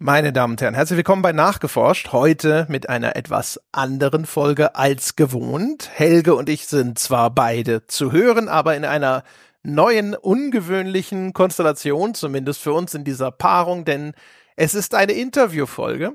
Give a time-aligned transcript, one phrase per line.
[0.00, 2.10] Meine Damen und Herren, herzlich willkommen bei Nachgeforscht.
[2.10, 5.88] Heute mit einer etwas anderen Folge als gewohnt.
[5.94, 9.22] Helge und ich sind zwar beide zu hören, aber in einer
[9.62, 14.14] neuen, ungewöhnlichen Konstellation, zumindest für uns in dieser Paarung, denn
[14.56, 16.14] es ist eine Interviewfolge.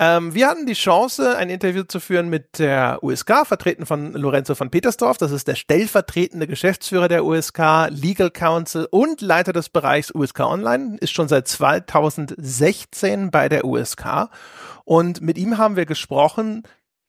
[0.00, 4.54] Ähm, wir hatten die Chance, ein Interview zu führen mit der USK, vertreten von Lorenzo
[4.54, 5.18] von Petersdorf.
[5.18, 10.98] Das ist der stellvertretende Geschäftsführer der USK, Legal Counsel und Leiter des Bereichs USK Online,
[11.00, 14.28] ist schon seit 2016 bei der USK.
[14.84, 16.62] Und mit ihm haben wir gesprochen,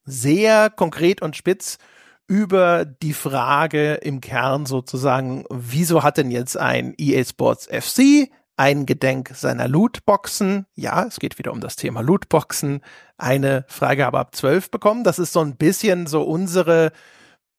[0.04, 1.78] sehr konkret und spitz,
[2.26, 9.32] über die Frage im Kern sozusagen, wieso hat denn jetzt ein EA Sports FC eingedenk
[9.34, 12.82] seiner Lootboxen, ja, es geht wieder um das Thema Lootboxen,
[13.18, 15.06] eine Freigabe ab 12 bekommen.
[15.06, 16.92] Das ist so ein bisschen so unsere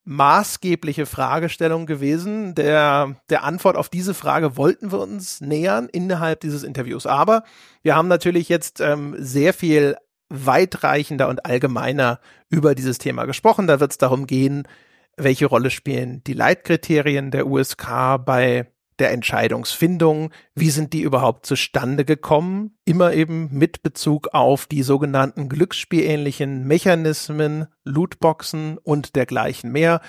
[0.05, 2.55] maßgebliche Fragestellung gewesen.
[2.55, 7.07] Der, der Antwort auf diese Frage wollten wir uns nähern innerhalb dieses Interviews.
[7.07, 7.45] Aber
[7.83, 9.97] wir haben natürlich jetzt ähm, sehr viel
[10.29, 12.21] weitreichender und allgemeiner
[12.51, 13.67] über dieses Thema gesprochen.
[13.67, 14.69] Da wird es darum gehen,
[15.17, 18.71] welche Rolle spielen die Leitkriterien der USK bei
[19.01, 25.49] der Entscheidungsfindung, wie sind die überhaupt zustande gekommen, immer eben mit Bezug auf die sogenannten
[25.49, 30.01] glücksspielähnlichen Mechanismen, Lootboxen und dergleichen mehr.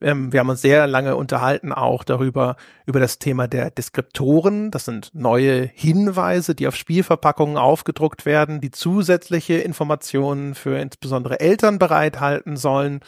[0.00, 4.70] Ähm, wir haben uns sehr lange unterhalten auch darüber, über das Thema der Deskriptoren.
[4.70, 11.78] Das sind neue Hinweise, die auf Spielverpackungen aufgedruckt werden, die zusätzliche Informationen für insbesondere Eltern
[11.78, 13.00] bereithalten sollen.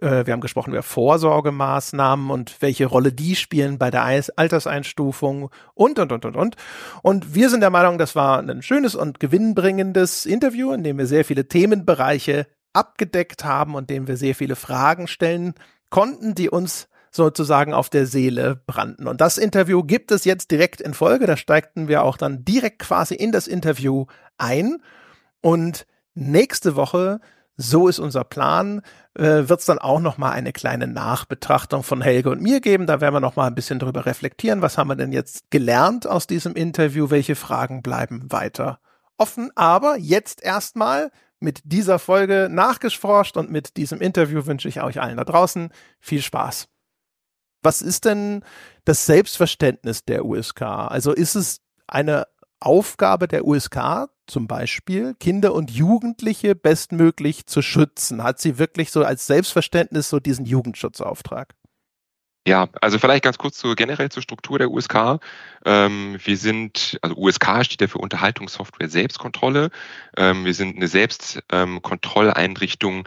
[0.00, 5.98] Äh, wir haben gesprochen über Vorsorgemaßnahmen und welche Rolle die spielen bei der Alterseinstufung und,
[5.98, 6.56] und, und, und, und.
[7.02, 11.06] Und wir sind der Meinung, das war ein schönes und gewinnbringendes Interview, in dem wir
[11.06, 15.54] sehr viele Themenbereiche abgedeckt haben und dem wir sehr viele Fragen stellen
[15.90, 19.06] konnten, die uns sozusagen auf der Seele brannten.
[19.06, 21.26] Und das Interview gibt es jetzt direkt in Folge.
[21.26, 24.06] Da steigten wir auch dann direkt quasi in das Interview
[24.36, 24.82] ein.
[25.40, 27.20] Und nächste Woche
[27.56, 28.82] so ist unser Plan.
[29.14, 32.86] Äh, Wird es dann auch noch mal eine kleine Nachbetrachtung von Helge und mir geben.
[32.86, 34.62] Da werden wir noch mal ein bisschen drüber reflektieren.
[34.62, 37.10] Was haben wir denn jetzt gelernt aus diesem Interview?
[37.10, 38.80] Welche Fragen bleiben weiter
[39.18, 39.50] offen?
[39.54, 41.10] Aber jetzt erstmal
[41.40, 46.22] mit dieser Folge nachgeforscht und mit diesem Interview wünsche ich euch allen da draußen viel
[46.22, 46.68] Spaß.
[47.62, 48.42] Was ist denn
[48.84, 50.62] das Selbstverständnis der USK?
[50.62, 52.26] Also ist es eine
[52.60, 58.22] Aufgabe der USK zum Beispiel, Kinder und Jugendliche bestmöglich zu schützen?
[58.22, 61.54] Hat sie wirklich so als Selbstverständnis so diesen Jugendschutzauftrag?
[62.46, 65.18] Ja, also vielleicht ganz kurz zur generell zur Struktur der USK.
[65.64, 69.70] Ähm, wir sind, also USK steht ja für Unterhaltungssoftware Selbstkontrolle.
[70.16, 73.04] Ähm, wir sind eine Selbstkontrolleinrichtung ähm,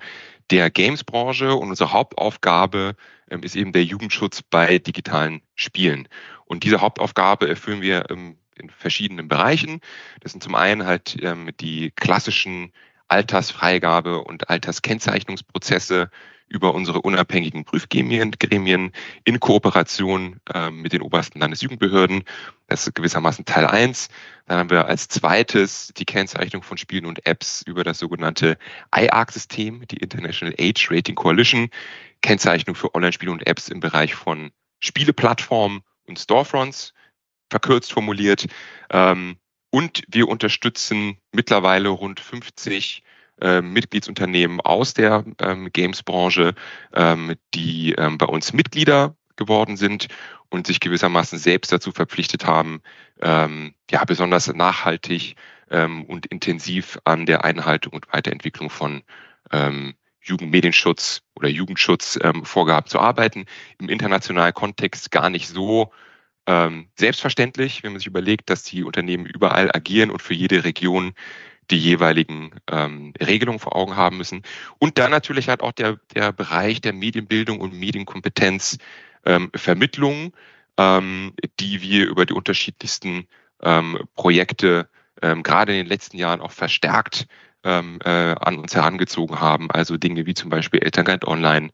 [0.49, 2.95] der Games-Branche und unsere Hauptaufgabe
[3.29, 6.07] ähm, ist eben der Jugendschutz bei digitalen Spielen.
[6.45, 9.81] Und diese Hauptaufgabe erfüllen wir ähm, in verschiedenen Bereichen.
[10.21, 12.71] Das sind zum einen halt ähm, die klassischen
[13.07, 16.09] Altersfreigabe und Alterskennzeichnungsprozesse
[16.49, 18.91] über unsere unabhängigen Prüfgremien Gremien
[19.25, 22.23] in Kooperation ähm, mit den obersten Landesjugendbehörden.
[22.67, 24.07] Das ist gewissermaßen Teil eins.
[24.45, 28.57] Dann haben wir als zweites die Kennzeichnung von Spielen und Apps über das sogenannte
[28.95, 31.69] IARC-System, die International Age Rating Coalition,
[32.21, 36.93] Kennzeichnung für Online-Spiele und Apps im Bereich von Spieleplattformen und Storefronts
[37.49, 38.47] verkürzt formuliert.
[38.89, 39.37] Ähm,
[39.69, 43.03] und wir unterstützen mittlerweile rund 50
[43.41, 46.55] äh, Mitgliedsunternehmen aus der ähm, Games-Branche,
[46.93, 50.07] ähm, die ähm, bei uns Mitglieder geworden sind
[50.49, 52.81] und sich gewissermaßen selbst dazu verpflichtet haben,
[53.21, 55.35] ähm, ja, besonders nachhaltig
[55.69, 59.03] ähm, und intensiv an der Einhaltung und Weiterentwicklung von
[59.51, 63.45] ähm, Jugendmedienschutz oder Jugendschutzvorgaben ähm, zu arbeiten.
[63.79, 65.91] Im internationalen Kontext gar nicht so
[66.47, 71.13] ähm, selbstverständlich, wenn man sich überlegt, dass die Unternehmen überall agieren und für jede Region
[71.69, 74.43] die jeweiligen ähm, Regelungen vor Augen haben müssen.
[74.79, 78.77] Und dann natürlich halt auch der, der Bereich der Medienbildung und Medienkompetenz,
[79.25, 79.51] ähm,
[80.77, 83.27] ähm, die wir über die unterschiedlichsten
[83.61, 84.87] ähm, Projekte
[85.21, 87.27] ähm, gerade in den letzten Jahren auch verstärkt
[87.67, 89.69] ähm, äh, an uns herangezogen haben.
[89.69, 91.69] Also Dinge wie zum Beispiel Elternguide Online,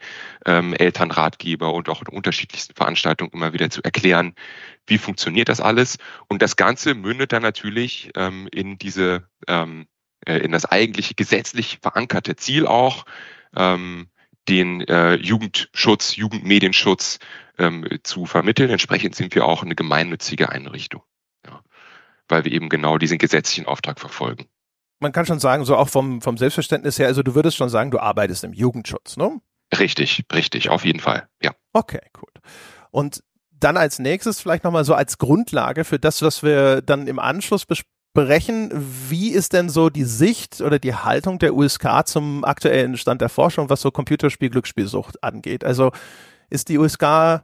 [0.46, 4.34] ähm, Elternratgeber und auch in unterschiedlichsten Veranstaltungen immer wieder zu erklären,
[4.88, 5.98] wie funktioniert das alles.
[6.28, 9.86] Und das Ganze mündet dann natürlich ähm, in diese, ähm,
[10.26, 13.06] äh, in das eigentlich gesetzlich verankerte Ziel auch,
[13.56, 14.08] ähm,
[14.50, 17.20] den äh, Jugendschutz, Jugendmedienschutz
[17.60, 18.72] ähm, zu vermitteln.
[18.72, 21.04] Entsprechend sind wir auch eine gemeinnützige Einrichtung,
[21.46, 21.62] ja,
[22.28, 24.48] weil wir eben genau diesen gesetzlichen Auftrag verfolgen
[25.04, 27.92] man kann schon sagen, so auch vom, vom Selbstverständnis her, also du würdest schon sagen,
[27.92, 29.40] du arbeitest im Jugendschutz, ne?
[29.78, 31.52] Richtig, richtig, auf jeden Fall, ja.
[31.74, 32.40] Okay, gut.
[32.90, 37.20] Und dann als nächstes vielleicht nochmal so als Grundlage für das, was wir dann im
[37.20, 37.84] Anschluss bes
[38.14, 38.70] besprechen.
[39.10, 43.30] Wie ist denn so die Sicht oder die Haltung der USK zum aktuellen Stand der
[43.30, 45.64] Forschung, was so Computerspiel-Glücksspielsucht angeht?
[45.64, 45.92] Also
[46.50, 47.44] ist die USK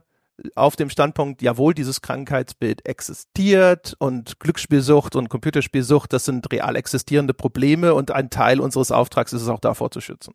[0.54, 7.34] auf dem Standpunkt, jawohl, dieses Krankheitsbild existiert und Glücksspielsucht und Computerspielsucht, das sind real existierende
[7.34, 10.34] Probleme und ein Teil unseres Auftrags ist es auch davor zu schützen.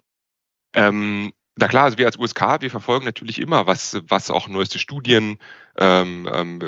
[0.73, 4.77] Ähm, na klar, also wir als USK, wir verfolgen natürlich immer, was, was auch neueste
[4.77, 5.37] Studien
[5.77, 6.59] ähm, ähm,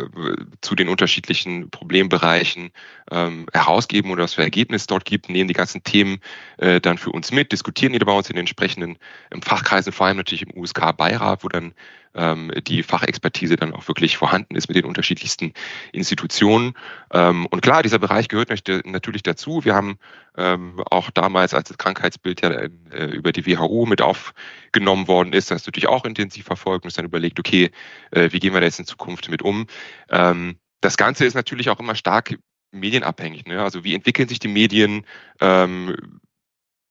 [0.62, 2.72] zu den unterschiedlichen Problembereichen
[3.12, 6.19] ähm, herausgeben oder was für Ergebnisse dort gibt, nehmen die ganzen Themen
[6.57, 8.98] äh, dann für uns mit, diskutieren die bei uns in den entsprechenden
[9.31, 11.74] ähm, Fachkreisen, vor allem natürlich im USK-Beirat, wo dann
[12.17, 15.53] ähm, die Fachexpertise dann auch wirklich vorhanden ist mit den unterschiedlichsten
[15.93, 16.73] Institutionen.
[17.13, 18.49] Ähm, und klar, dieser Bereich gehört
[18.85, 19.63] natürlich dazu.
[19.63, 19.97] Wir haben
[20.35, 22.69] ähm, auch damals, als das Krankheitsbild ja äh,
[23.11, 27.05] über die WHO mit aufgenommen worden ist, das natürlich auch intensiv verfolgt und uns dann
[27.05, 27.71] überlegt, okay,
[28.11, 29.67] äh, wie gehen wir da jetzt in Zukunft mit um?
[30.09, 32.37] Ähm, das Ganze ist natürlich auch immer stark
[32.71, 33.45] medienabhängig.
[33.45, 33.61] Ne?
[33.61, 35.05] Also wie entwickeln sich die Medien?
[35.39, 36.19] Ähm,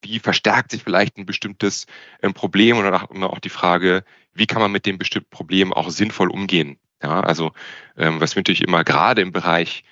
[0.03, 1.87] wie verstärkt sich vielleicht ein bestimmtes
[2.23, 4.05] ähm, Problem und auch, auch die Frage,
[4.37, 6.79] wie kann man mit dem bestimmten Problem auch sinnvoll umgehen.
[7.03, 7.53] Ja, also
[7.97, 9.85] ähm, was wir natürlich immer gerade im Bereich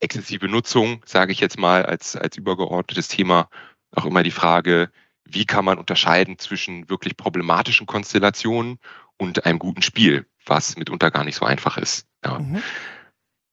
[0.00, 3.48] exzessive Nutzung, sage ich jetzt mal als, als übergeordnetes Thema,
[3.92, 4.90] auch immer die Frage,
[5.24, 8.78] wie kann man unterscheiden zwischen wirklich problematischen Konstellationen
[9.16, 12.06] und einem guten Spiel, was mitunter gar nicht so einfach ist.
[12.24, 12.40] Ja.
[12.40, 12.62] Mhm.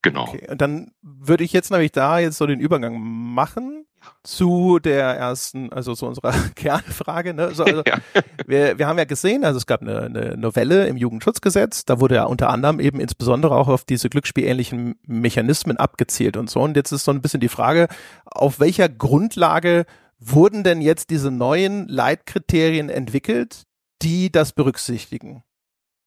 [0.02, 0.30] Genau.
[0.30, 3.86] Okay, und dann würde ich jetzt nämlich da jetzt so den Übergang machen
[4.24, 7.34] zu der ersten, also zu unserer Kernfrage.
[7.34, 7.54] Ne?
[7.54, 8.00] So, also, ja.
[8.46, 12.16] wir, wir haben ja gesehen, also es gab eine, eine Novelle im Jugendschutzgesetz, da wurde
[12.16, 16.62] ja unter anderem eben insbesondere auch auf diese glücksspielähnlichen Mechanismen abgezielt und so.
[16.62, 17.88] Und jetzt ist so ein bisschen die Frage,
[18.26, 19.86] auf welcher Grundlage
[20.20, 23.64] wurden denn jetzt diese neuen Leitkriterien entwickelt,
[24.02, 25.44] die das berücksichtigen?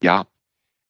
[0.02, 0.26] Ja,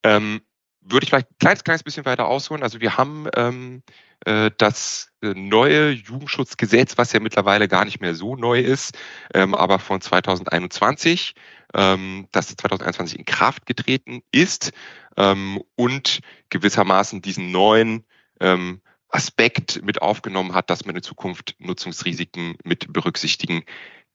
[0.05, 0.41] ähm,
[0.85, 2.63] würde ich vielleicht ein kleines, kleines bisschen weiter ausholen.
[2.63, 3.83] Also wir haben ähm,
[4.25, 8.97] äh, das äh, neue Jugendschutzgesetz, was ja mittlerweile gar nicht mehr so neu ist,
[9.35, 11.35] ähm, aber von 2021,
[11.75, 14.73] ähm, das 2021 in Kraft getreten ist
[15.17, 16.21] ähm, und
[16.51, 18.05] gewissermaßen diesen neuen
[18.41, 23.65] ähm, Aspekt mit aufgenommen hat, dass man in Zukunft Nutzungsrisiken mit berücksichtigen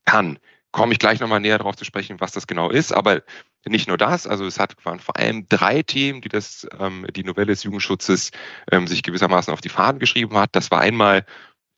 [0.05, 0.39] kann
[0.71, 2.91] komme ich gleich nochmal näher darauf zu sprechen, was das genau ist.
[2.91, 3.21] Aber
[3.65, 7.23] nicht nur das, also es hat, waren vor allem drei Themen, die das, ähm, die
[7.23, 8.31] Novelle des Jugendschutzes
[8.71, 10.49] ähm, sich gewissermaßen auf die Fahnen geschrieben hat.
[10.53, 11.25] Das war einmal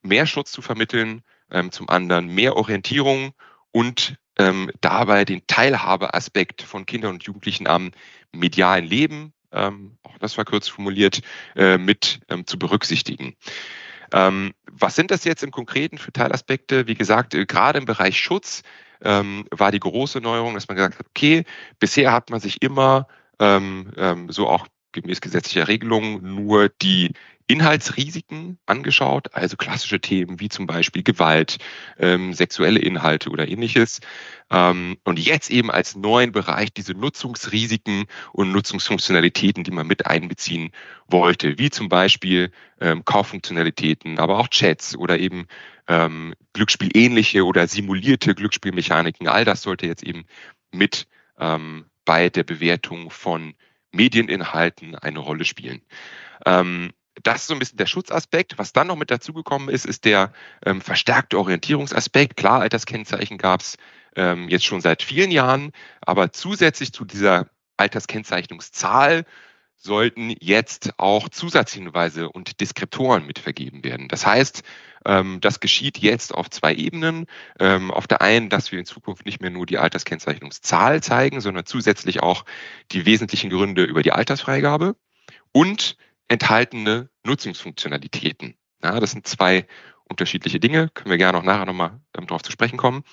[0.01, 1.21] mehr Schutz zu vermitteln,
[1.51, 3.31] ähm, zum anderen mehr Orientierung
[3.71, 7.91] und ähm, dabei den Teilhabeaspekt von Kindern und Jugendlichen am
[8.31, 11.21] medialen Leben, ähm, auch das war kurz formuliert,
[11.55, 13.35] äh, mit ähm, zu berücksichtigen.
[14.13, 16.87] Ähm, was sind das jetzt im Konkreten für Teilaspekte?
[16.87, 18.63] Wie gesagt, äh, gerade im Bereich Schutz
[19.01, 21.45] ähm, war die große Neuerung, dass man gesagt hat, okay,
[21.79, 23.07] bisher hat man sich immer
[23.39, 23.91] ähm,
[24.29, 27.11] so auch gemäß gesetzlicher Regelungen nur die
[27.49, 31.57] Inhaltsrisiken angeschaut, also klassische Themen wie zum Beispiel Gewalt,
[31.97, 34.01] ähm, sexuelle Inhalte oder ähnliches.
[34.51, 40.69] Ähm, und jetzt eben als neuen Bereich diese Nutzungsrisiken und Nutzungsfunktionalitäten, die man mit einbeziehen
[41.07, 45.47] wollte, wie zum Beispiel ähm, Kauffunktionalitäten, aber auch Chats oder eben
[45.87, 49.27] ähm, Glücksspielähnliche oder simulierte Glücksspielmechaniken.
[49.27, 50.25] All das sollte jetzt eben
[50.71, 51.07] mit
[51.39, 53.55] ähm, bei der Bewertung von
[53.91, 55.81] Medieninhalten eine Rolle spielen.
[56.45, 56.91] Ähm,
[57.23, 58.57] das ist so ein bisschen der Schutzaspekt.
[58.57, 60.31] Was dann noch mit dazugekommen ist, ist der
[60.65, 62.37] ähm, verstärkte Orientierungsaspekt.
[62.37, 63.77] Klar, Alterskennzeichen gab es
[64.15, 69.25] ähm, jetzt schon seit vielen Jahren, aber zusätzlich zu dieser Alterskennzeichnungszahl
[69.81, 74.09] sollten jetzt auch Zusatzhinweise und Deskriptoren mitvergeben werden.
[74.09, 74.63] Das heißt,
[75.05, 77.27] ähm, das geschieht jetzt auf zwei Ebenen.
[77.59, 81.65] Ähm, auf der einen, dass wir in Zukunft nicht mehr nur die Alterskennzeichnungszahl zeigen, sondern
[81.65, 82.43] zusätzlich auch
[82.91, 84.97] die wesentlichen Gründe über die Altersfreigabe
[85.53, 85.95] und
[86.27, 88.55] enthaltene Nutzungsfunktionalitäten.
[88.81, 89.65] Das sind zwei
[90.09, 93.03] unterschiedliche Dinge, können wir gerne auch nachher nochmal ähm, darauf zu sprechen kommen.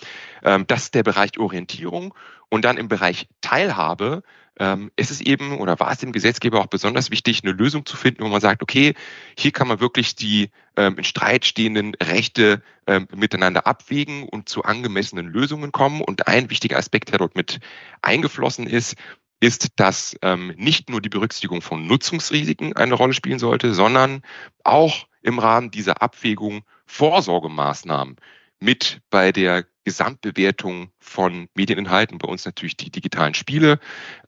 [0.42, 2.14] Ähm, das ist der Bereich Orientierung
[2.48, 4.22] und dann im Bereich Teilhabe
[4.58, 7.96] ähm, ist es eben oder war es dem Gesetzgeber auch besonders wichtig, eine Lösung zu
[7.96, 8.94] finden, wo man sagt, okay,
[9.38, 14.62] hier kann man wirklich die ähm, in Streit stehenden Rechte ähm, miteinander abwägen und zu
[14.64, 16.00] angemessenen Lösungen kommen.
[16.00, 17.60] Und ein wichtiger Aspekt, der dort mit
[18.00, 18.96] eingeflossen ist,
[19.40, 24.22] ist, dass ähm, nicht nur die Berücksichtigung von Nutzungsrisiken eine Rolle spielen sollte, sondern
[24.64, 28.16] auch im Rahmen dieser Abwägung Vorsorgemaßnahmen
[28.58, 33.78] mit bei der Gesamtbewertung von Medieninhalten, bei uns natürlich die digitalen Spiele,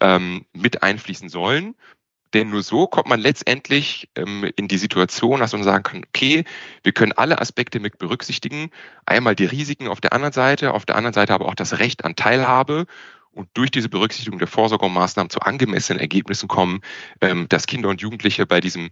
[0.00, 1.75] ähm, mit einfließen sollen.
[2.35, 6.45] Denn nur so kommt man letztendlich ähm, in die Situation, dass man sagen kann, okay,
[6.83, 8.71] wir können alle Aspekte mit berücksichtigen.
[9.07, 12.05] Einmal die Risiken auf der anderen Seite, auf der anderen Seite aber auch das Recht
[12.05, 12.87] an Teilhabe
[13.33, 16.81] und durch diese Berücksichtigung der Vorsorgemaßnahmen zu angemessenen Ergebnissen kommen,
[17.21, 18.91] ähm, dass Kinder und Jugendliche bei diesem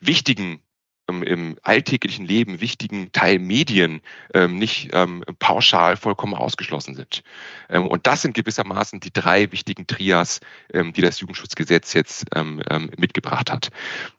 [0.00, 0.60] wichtigen
[1.08, 4.00] im alltäglichen Leben wichtigen Teil Medien
[4.34, 7.22] ähm, nicht ähm, pauschal vollkommen ausgeschlossen sind.
[7.68, 10.40] Ähm, und das sind gewissermaßen die drei wichtigen Trias,
[10.72, 12.62] ähm, die das Jugendschutzgesetz jetzt ähm,
[12.96, 13.68] mitgebracht hat.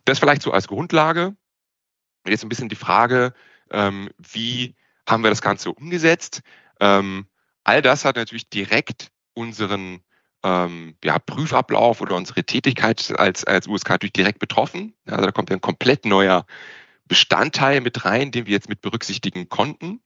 [0.06, 1.36] Das vielleicht so als Grundlage.
[2.26, 3.34] Jetzt ein bisschen die Frage,
[3.70, 4.76] wie
[5.08, 6.42] haben wir das Ganze umgesetzt?
[6.80, 10.02] all das hat natürlich direkt unseren
[10.44, 14.94] ähm, ja, Prüfablauf oder unsere Tätigkeit als, als USK natürlich direkt betroffen.
[15.06, 16.46] Also da kommt ein komplett neuer
[17.08, 20.02] Bestandteil mit rein, den wir jetzt mit berücksichtigen konnten.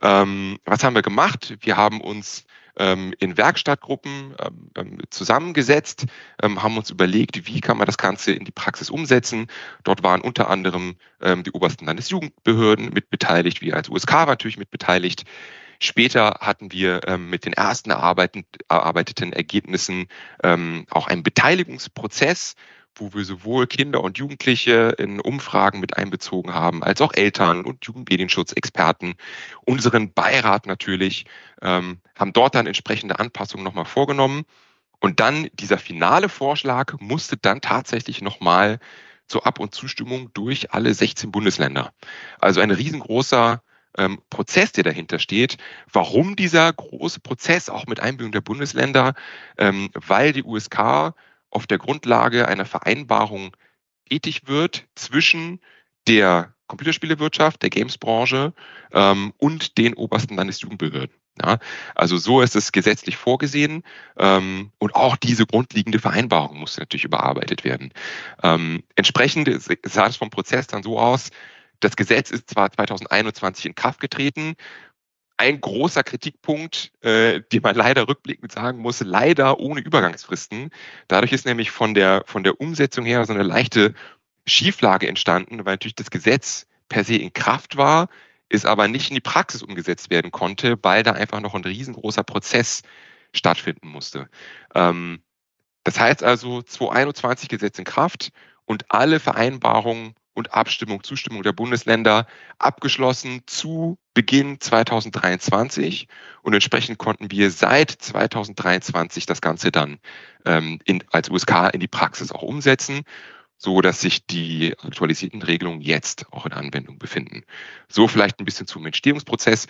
[0.00, 1.56] Ähm, was haben wir gemacht?
[1.60, 2.44] Wir haben uns
[2.76, 6.06] ähm, in Werkstattgruppen ähm, ähm zusammengesetzt,
[6.42, 9.46] ähm, haben uns überlegt, wie kann man das Ganze in die Praxis umsetzen.
[9.84, 14.70] Dort waren unter anderem ähm, die obersten Landesjugendbehörden mit beteiligt, wir als USK natürlich mit
[14.70, 15.24] beteiligt.
[15.80, 20.06] Später hatten wir ähm, mit den ersten erarbeiteten Ergebnissen
[20.42, 22.54] ähm, auch einen Beteiligungsprozess,
[22.94, 27.84] wo wir sowohl Kinder und Jugendliche in Umfragen mit einbezogen haben, als auch Eltern und
[27.86, 29.14] Jugendmedienschutzexperten,
[29.64, 31.24] unseren Beirat natürlich,
[31.62, 34.44] ähm, haben dort dann entsprechende Anpassungen nochmal vorgenommen.
[35.00, 38.78] Und dann dieser finale Vorschlag musste dann tatsächlich nochmal
[39.26, 41.92] zur Ab- und Zustimmung durch alle 16 Bundesländer.
[42.38, 43.62] Also ein riesengroßer
[43.98, 45.58] ähm, Prozess, der dahinter steht.
[45.92, 49.14] Warum dieser große Prozess, auch mit Einbindung der Bundesländer?
[49.58, 51.14] Ähm, weil die USK
[51.50, 53.56] auf der Grundlage einer Vereinbarung
[54.08, 55.60] tätig wird zwischen
[56.06, 58.54] der Computerspielewirtschaft, der Gamesbranche
[58.92, 61.14] ähm, und den obersten Landesjugendbehörden.
[61.42, 61.58] Ja,
[61.94, 63.84] also so ist es gesetzlich vorgesehen
[64.18, 67.90] ähm, und auch diese grundlegende Vereinbarung muss natürlich überarbeitet werden.
[68.42, 69.48] Ähm, entsprechend
[69.82, 71.30] sah es vom Prozess dann so aus,
[71.82, 74.54] das Gesetz ist zwar 2021 in Kraft getreten.
[75.36, 80.70] Ein großer Kritikpunkt, äh, den man leider rückblickend sagen muss, leider ohne Übergangsfristen.
[81.08, 83.94] Dadurch ist nämlich von der, von der Umsetzung her so eine leichte
[84.46, 88.08] Schieflage entstanden, weil natürlich das Gesetz per se in Kraft war,
[88.48, 92.22] es aber nicht in die Praxis umgesetzt werden konnte, weil da einfach noch ein riesengroßer
[92.22, 92.82] Prozess
[93.32, 94.28] stattfinden musste.
[94.74, 95.22] Ähm,
[95.84, 98.30] das heißt also, 2021 Gesetz in Kraft
[98.66, 102.26] und alle Vereinbarungen und Abstimmung, Zustimmung der Bundesländer
[102.58, 106.08] abgeschlossen zu Beginn 2023
[106.42, 109.98] und entsprechend konnten wir seit 2023 das Ganze dann
[110.44, 113.02] ähm, in, als USK in die Praxis auch umsetzen,
[113.56, 117.44] so dass sich die aktualisierten Regelungen jetzt auch in Anwendung befinden.
[117.88, 119.66] So vielleicht ein bisschen zum Entstehungsprozess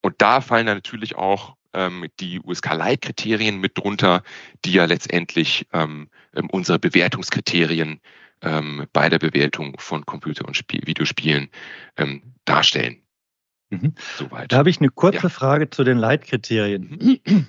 [0.00, 4.22] und da fallen dann natürlich auch ähm, die USK-Leitkriterien mit drunter,
[4.64, 8.00] die ja letztendlich ähm, ähm unsere Bewertungskriterien
[8.44, 11.48] ähm, bei der Bewertung von Computer- und Spiel Videospielen
[11.96, 13.02] ähm, darstellen.
[13.70, 13.94] Mhm.
[14.16, 14.52] Soweit.
[14.52, 15.28] Da habe ich eine kurze ja.
[15.28, 17.20] Frage zu den Leitkriterien.
[17.26, 17.46] Mhm.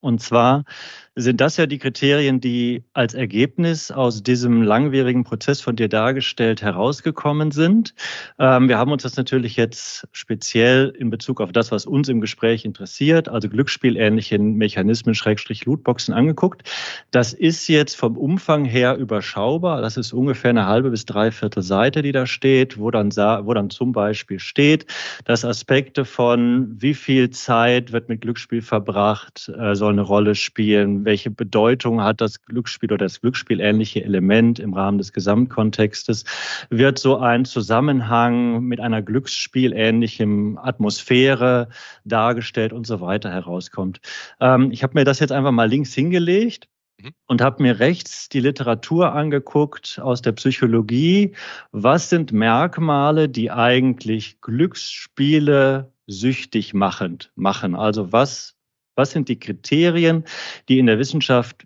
[0.00, 0.64] Und zwar
[1.14, 6.62] sind das ja die Kriterien, die als Ergebnis aus diesem langwierigen Prozess von dir dargestellt
[6.62, 7.94] herausgekommen sind.
[8.38, 12.22] Ähm, wir haben uns das natürlich jetzt speziell in Bezug auf das, was uns im
[12.22, 16.62] Gespräch interessiert, also glücksspielähnliche Mechanismen, Schrägstrich Lootboxen angeguckt.
[17.10, 19.82] Das ist jetzt vom Umfang her überschaubar.
[19.82, 23.68] Das ist ungefähr eine halbe bis dreiviertel Seite, die da steht, wo dann, wo dann
[23.68, 24.86] zum Beispiel steht,
[25.26, 31.01] dass Aspekte von wie viel Zeit wird mit Glücksspiel verbracht, äh, soll eine Rolle spielen
[31.04, 36.24] welche Bedeutung hat das Glücksspiel oder das Glücksspielähnliche Element im Rahmen des Gesamtkontextes?
[36.70, 41.68] Wird so ein Zusammenhang mit einer Glücksspielähnlichen Atmosphäre
[42.04, 44.00] dargestellt und so weiter herauskommt?
[44.40, 46.68] Ähm, ich habe mir das jetzt einfach mal links hingelegt
[47.00, 47.10] mhm.
[47.26, 51.34] und habe mir rechts die Literatur angeguckt aus der Psychologie.
[51.70, 57.74] Was sind Merkmale, die eigentlich Glücksspiele süchtig machend machen?
[57.74, 58.56] Also was
[58.94, 60.24] was sind die Kriterien,
[60.68, 61.64] die in der Wissenschaft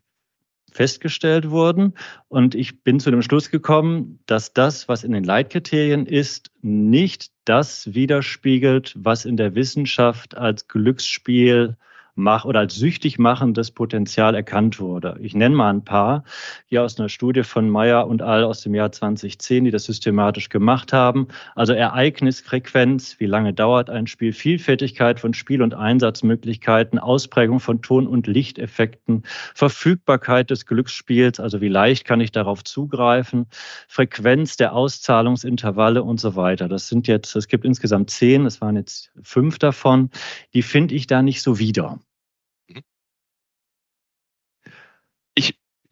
[0.70, 1.94] festgestellt wurden?
[2.28, 7.30] Und ich bin zu dem Schluss gekommen, dass das, was in den Leitkriterien ist, nicht
[7.44, 11.76] das widerspiegelt, was in der Wissenschaft als Glücksspiel
[12.16, 15.16] mach oder als süchtig machendes Potenzial erkannt wurde.
[15.20, 16.24] Ich nenne mal ein paar
[16.66, 20.48] hier aus einer Studie von Meyer und All aus dem Jahr 2010, die das systematisch
[20.48, 21.28] gemacht haben.
[21.54, 28.06] Also Ereignisfrequenz, wie lange dauert ein Spiel, Vielfältigkeit von Spiel- und Einsatzmöglichkeiten, Ausprägung von Ton-
[28.06, 29.22] und Lichteffekten,
[29.54, 33.46] Verfügbarkeit des Glücksspiels, also wie leicht kann ich darauf zugreifen,
[33.88, 36.68] Frequenz der Auszahlungsintervalle und so weiter.
[36.68, 40.10] Das sind jetzt, es gibt insgesamt zehn, es waren jetzt fünf davon.
[40.54, 41.98] Die finde ich da nicht so wieder.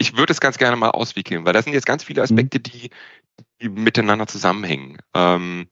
[0.04, 2.25] Ich, würde es ganz gerne mal auswickeln, weil das sind jetzt ganz viele mhm.
[2.25, 2.90] Aspekte, die,
[3.61, 4.99] die miteinander zusammenhängen.
[5.14, 5.68] Ähm,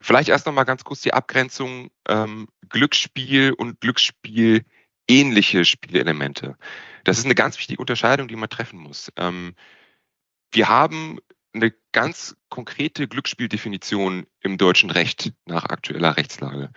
[0.00, 4.64] vielleicht erst noch mal ganz kurz die Abgrenzung ähm, Glücksspiel und Glücksspiel
[5.08, 6.56] ähnliche Spielelemente.
[7.04, 9.10] Das ist eine ganz wichtige Unterscheidung, die man treffen muss.
[9.16, 9.54] Ähm,
[10.52, 11.18] wir haben
[11.54, 16.70] eine ganz konkrete Glücksspieldefinition im deutschen Recht nach aktueller Rechtslage.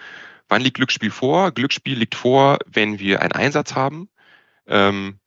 [0.47, 1.51] Wann liegt Glücksspiel vor?
[1.51, 4.09] Glücksspiel liegt vor, wenn wir einen Einsatz haben,
[4.67, 5.19] ähm,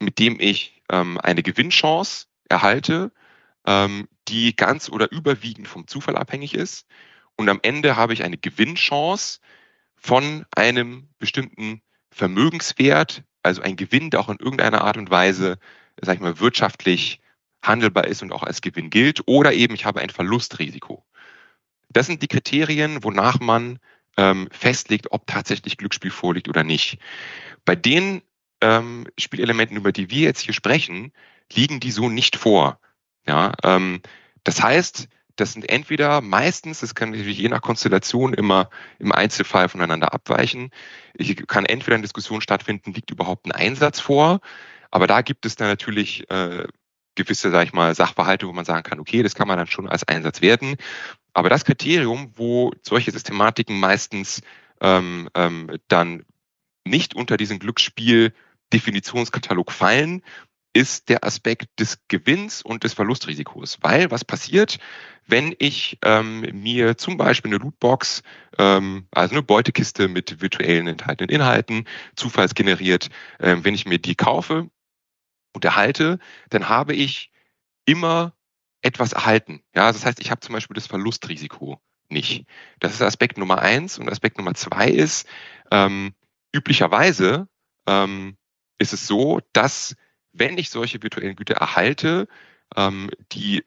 [0.00, 3.12] mit dem ich ähm, eine Gewinnchance erhalte,
[3.66, 6.86] ähm, die ganz oder überwiegend vom Zufall abhängig ist.
[7.36, 9.40] Und am Ende habe ich eine Gewinnchance
[9.96, 15.58] von einem bestimmten Vermögenswert, also ein Gewinn, der auch in irgendeiner Art und Weise,
[16.00, 17.20] sag ich mal, wirtschaftlich
[17.62, 21.04] handelbar ist und auch als Gewinn gilt, oder eben ich habe ein Verlustrisiko.
[21.88, 23.78] Das sind die Kriterien, wonach man
[24.16, 26.98] ähm, festlegt, ob tatsächlich Glücksspiel vorliegt oder nicht.
[27.64, 28.22] Bei den
[28.60, 31.12] ähm, Spielelementen, über die wir jetzt hier sprechen,
[31.52, 32.78] liegen die so nicht vor.
[33.26, 34.00] Ja, ähm,
[34.44, 39.68] das heißt, das sind entweder meistens, das kann natürlich je nach Konstellation immer im Einzelfall
[39.68, 40.70] voneinander abweichen.
[41.14, 44.40] Ich kann entweder eine Diskussion stattfinden, liegt überhaupt ein Einsatz vor,
[44.90, 46.66] aber da gibt es dann natürlich äh,
[47.14, 49.88] gewisse, sag ich mal, Sachverhalte, wo man sagen kann, okay, das kann man dann schon
[49.88, 50.76] als Einsatz werten.
[51.34, 54.42] Aber das Kriterium, wo solche Systematiken meistens
[54.80, 56.24] ähm, ähm, dann
[56.84, 57.58] nicht unter diesen
[58.70, 60.22] Glücksspiel-Definitionskatalog fallen,
[60.74, 63.78] ist der Aspekt des Gewinns und des Verlustrisikos.
[63.80, 64.78] Weil was passiert,
[65.26, 68.22] wenn ich ähm, mir zum Beispiel eine Lootbox,
[68.58, 73.08] ähm, also eine Beutekiste mit virtuellen enthaltenen Inhalten, zufallsgeneriert,
[73.40, 74.70] ähm, wenn ich mir die kaufe
[75.54, 76.18] und erhalte,
[76.50, 77.32] dann habe ich
[77.86, 78.34] immer
[78.82, 79.62] etwas erhalten.
[79.74, 82.46] Ja, das heißt, ich habe zum Beispiel das Verlustrisiko nicht.
[82.78, 83.98] Das ist Aspekt Nummer eins.
[83.98, 85.26] Und Aspekt Nummer zwei ist,
[85.70, 86.14] ähm,
[86.54, 87.48] üblicherweise
[87.86, 88.36] ähm,
[88.78, 89.96] ist es so, dass
[90.32, 92.28] wenn ich solche virtuellen Güter erhalte,
[92.76, 93.64] ähm, die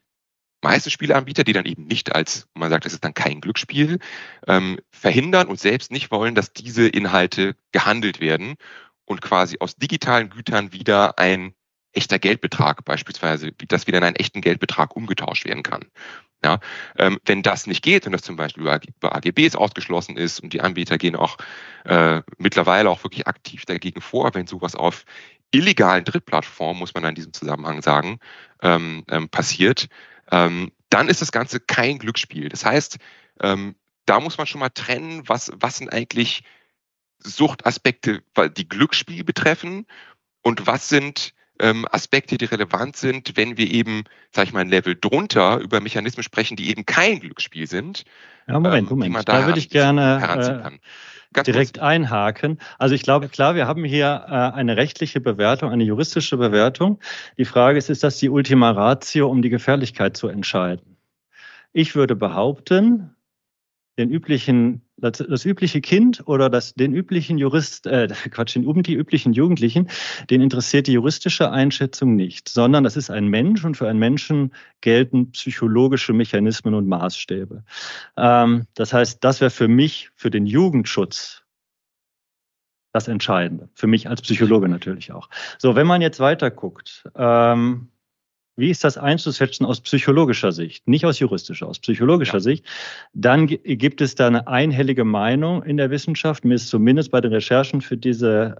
[0.62, 3.98] meisten Spieleanbieter, die dann eben nicht als, man sagt, das ist dann kein Glücksspiel,
[4.46, 8.54] ähm, verhindern und selbst nicht wollen, dass diese Inhalte gehandelt werden
[9.04, 11.54] und quasi aus digitalen Gütern wieder ein
[11.92, 15.84] echter Geldbetrag beispielsweise, dass wieder in einen echten Geldbetrag umgetauscht werden kann.
[16.44, 16.58] Ja,
[16.98, 20.52] ähm, wenn das nicht geht und das zum Beispiel über, über AGBs ausgeschlossen ist und
[20.52, 21.36] die Anbieter gehen auch
[21.84, 25.04] äh, mittlerweile auch wirklich aktiv dagegen vor, wenn sowas auf
[25.52, 28.18] illegalen Drittplattformen, muss man in diesem Zusammenhang sagen,
[28.60, 29.88] ähm, ähm, passiert,
[30.32, 32.48] ähm, dann ist das Ganze kein Glücksspiel.
[32.48, 32.98] Das heißt,
[33.40, 33.76] ähm,
[34.06, 36.42] da muss man schon mal trennen, was, was sind eigentlich
[37.18, 38.22] Suchtaspekte,
[38.56, 39.86] die Glücksspiel betreffen
[40.42, 44.68] und was sind ähm, Aspekte, die relevant sind, wenn wir eben, sag ich mal, ein
[44.68, 48.04] Level drunter über Mechanismen sprechen, die eben kein Glücksspiel sind.
[48.48, 49.28] Ja, Moment, ähm, Moment.
[49.28, 50.20] Da, da würde ich gerne
[51.34, 51.82] äh, direkt kurz.
[51.82, 52.58] einhaken.
[52.78, 56.98] Also ich glaube, klar, wir haben hier äh, eine rechtliche Bewertung, eine juristische Bewertung.
[57.38, 60.96] Die Frage ist, ist das die Ultima Ratio, um die Gefährlichkeit zu entscheiden?
[61.72, 63.14] Ich würde behaupten,
[63.98, 68.94] den üblichen, das, das, übliche Kind oder das, den üblichen Jurist, äh, Quatsch, den, die
[68.94, 69.88] üblichen Jugendlichen,
[70.30, 74.52] den interessiert die juristische Einschätzung nicht, sondern das ist ein Mensch und für einen Menschen
[74.80, 77.64] gelten psychologische Mechanismen und Maßstäbe.
[78.16, 81.42] Ähm, das heißt, das wäre für mich, für den Jugendschutz,
[82.92, 83.70] das Entscheidende.
[83.74, 85.30] Für mich als Psychologe natürlich auch.
[85.58, 87.88] So, wenn man jetzt weiter guckt, ähm,
[88.56, 92.40] wie ist das einzusetzen aus psychologischer Sicht, nicht aus juristischer, aus psychologischer ja.
[92.40, 92.66] Sicht,
[93.14, 96.44] dann gibt es da eine einhellige Meinung in der Wissenschaft.
[96.44, 98.56] Mir ist zumindest bei den Recherchen für diese,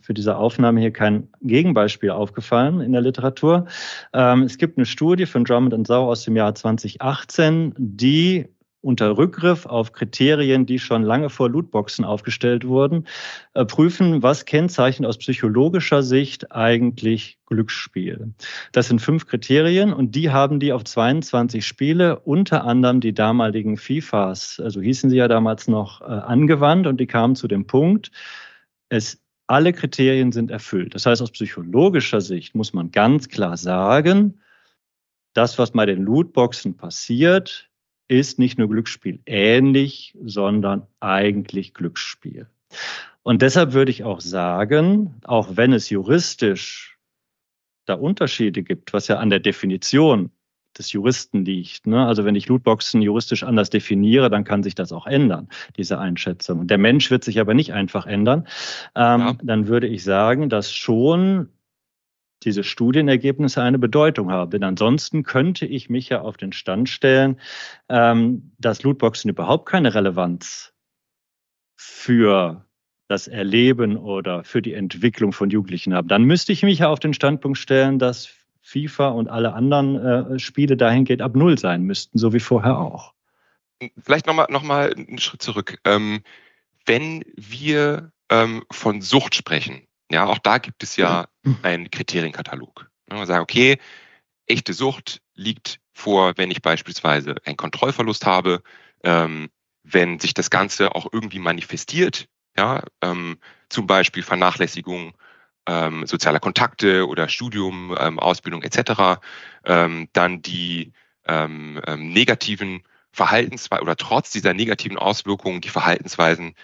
[0.00, 3.66] äh, für diese Aufnahme hier kein Gegenbeispiel aufgefallen in der Literatur.
[4.12, 8.46] Ähm, es gibt eine Studie von Drummond und Sau aus dem Jahr 2018, die
[8.84, 13.06] unter Rückgriff auf Kriterien, die schon lange vor Lootboxen aufgestellt wurden,
[13.54, 18.34] äh, prüfen, was kennzeichnet aus psychologischer Sicht eigentlich Glücksspiel.
[18.72, 23.76] Das sind fünf Kriterien und die haben die auf 22 Spiele, unter anderem die damaligen
[23.76, 28.10] FIFAs, also hießen sie ja damals noch, äh, angewandt und die kamen zu dem Punkt,
[28.88, 30.94] es alle Kriterien sind erfüllt.
[30.94, 34.40] Das heißt, aus psychologischer Sicht muss man ganz klar sagen,
[35.34, 37.68] das, was bei den Lootboxen passiert,
[38.08, 42.48] ist nicht nur Glücksspiel ähnlich, sondern eigentlich Glücksspiel.
[43.22, 46.98] Und deshalb würde ich auch sagen, auch wenn es juristisch
[47.86, 50.30] da Unterschiede gibt, was ja an der Definition
[50.76, 51.86] des Juristen liegt.
[51.86, 52.04] Ne?
[52.06, 56.66] Also wenn ich Lootboxen juristisch anders definiere, dann kann sich das auch ändern, diese Einschätzung.
[56.66, 58.46] Der Mensch wird sich aber nicht einfach ändern.
[58.94, 59.36] Ähm, ja.
[59.42, 61.48] Dann würde ich sagen, dass schon
[62.44, 64.50] diese Studienergebnisse eine Bedeutung haben.
[64.50, 67.40] Denn ansonsten könnte ich mich ja auf den Stand stellen,
[67.88, 70.72] ähm, dass Lootboxen überhaupt keine Relevanz
[71.76, 72.64] für
[73.08, 76.08] das Erleben oder für die Entwicklung von Jugendlichen haben.
[76.08, 78.28] Dann müsste ich mich ja auf den Standpunkt stellen, dass
[78.62, 83.12] FIFA und alle anderen äh, Spiele dahingehend ab Null sein müssten, so wie vorher auch.
[83.98, 85.78] Vielleicht nochmal noch mal einen Schritt zurück.
[85.84, 86.22] Ähm,
[86.86, 91.26] wenn wir ähm, von Sucht sprechen, ja, auch da gibt es ja
[91.62, 92.90] einen Kriterienkatalog.
[93.08, 93.78] Man sagen, okay,
[94.46, 98.62] echte Sucht liegt vor, wenn ich beispielsweise einen Kontrollverlust habe,
[99.02, 99.50] ähm,
[99.82, 103.38] wenn sich das Ganze auch irgendwie manifestiert, ja, ähm,
[103.68, 105.14] zum Beispiel Vernachlässigung
[105.66, 109.20] ähm, sozialer Kontakte oder Studium, ähm, Ausbildung etc.,
[109.64, 110.92] ähm, dann die
[111.26, 116.54] ähm, ähm, negativen Verhaltensweisen oder trotz dieser negativen Auswirkungen die Verhaltensweisen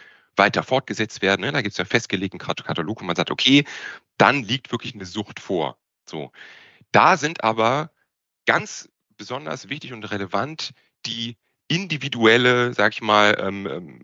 [0.41, 1.43] weiter fortgesetzt werden.
[1.43, 1.53] Ne?
[1.53, 3.65] Da gibt es ja festgelegten Katalog, wo man sagt, okay,
[4.17, 5.77] dann liegt wirklich eine Sucht vor.
[6.09, 6.33] So.
[6.93, 7.93] Da sind aber
[8.47, 10.73] ganz besonders wichtig und relevant
[11.05, 11.37] die
[11.69, 14.01] individuelle, sag ich mal, ähm, ähm,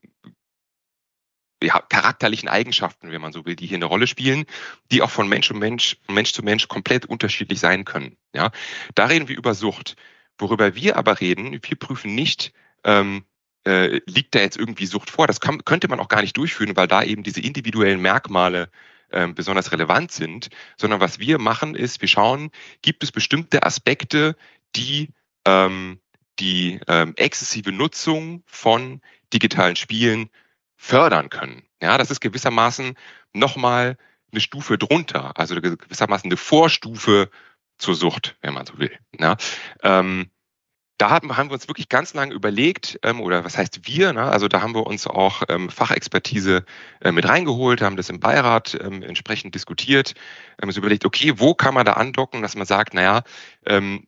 [1.62, 4.44] ja, charakterlichen Eigenschaften, wenn man so will, die hier eine Rolle spielen,
[4.92, 8.18] die auch von Mensch zu Mensch, Mensch zu Mensch komplett unterschiedlich sein können.
[8.34, 8.50] Ja,
[8.94, 9.96] da reden wir über Sucht.
[10.38, 12.52] Worüber wir aber reden, wir prüfen nicht,
[12.84, 13.24] ähm,
[13.66, 15.26] äh, liegt da jetzt irgendwie Sucht vor.
[15.26, 18.70] Das kann, könnte man auch gar nicht durchführen, weil da eben diese individuellen Merkmale
[19.12, 22.50] ähm, besonders relevant sind, sondern was wir machen ist, wir schauen,
[22.82, 24.36] gibt es bestimmte Aspekte,
[24.74, 25.10] die
[25.44, 26.00] ähm,
[26.38, 29.00] die ähm, exzessive Nutzung von
[29.32, 30.28] digitalen Spielen
[30.76, 31.62] fördern können.
[31.80, 32.94] Ja, das ist gewissermaßen
[33.32, 33.96] nochmal
[34.32, 37.30] eine Stufe drunter, also gewissermaßen eine Vorstufe
[37.78, 38.96] zur Sucht, wenn man so will.
[39.18, 39.36] Ja,
[39.82, 40.30] ähm,
[40.98, 44.22] da haben, haben wir uns wirklich ganz lange überlegt, ähm, oder was heißt wir, ne?
[44.22, 46.64] also da haben wir uns auch ähm, Fachexpertise
[47.00, 50.14] äh, mit reingeholt, haben das im Beirat ähm, entsprechend diskutiert,
[50.60, 53.22] haben uns überlegt, okay, wo kann man da andocken, dass man sagt, naja,
[53.66, 54.06] ähm,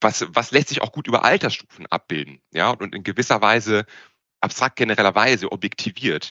[0.00, 3.84] was, was lässt sich auch gut über Altersstufen abbilden, ja, und in gewisser Weise,
[4.40, 6.30] abstrakt genereller Weise objektiviert.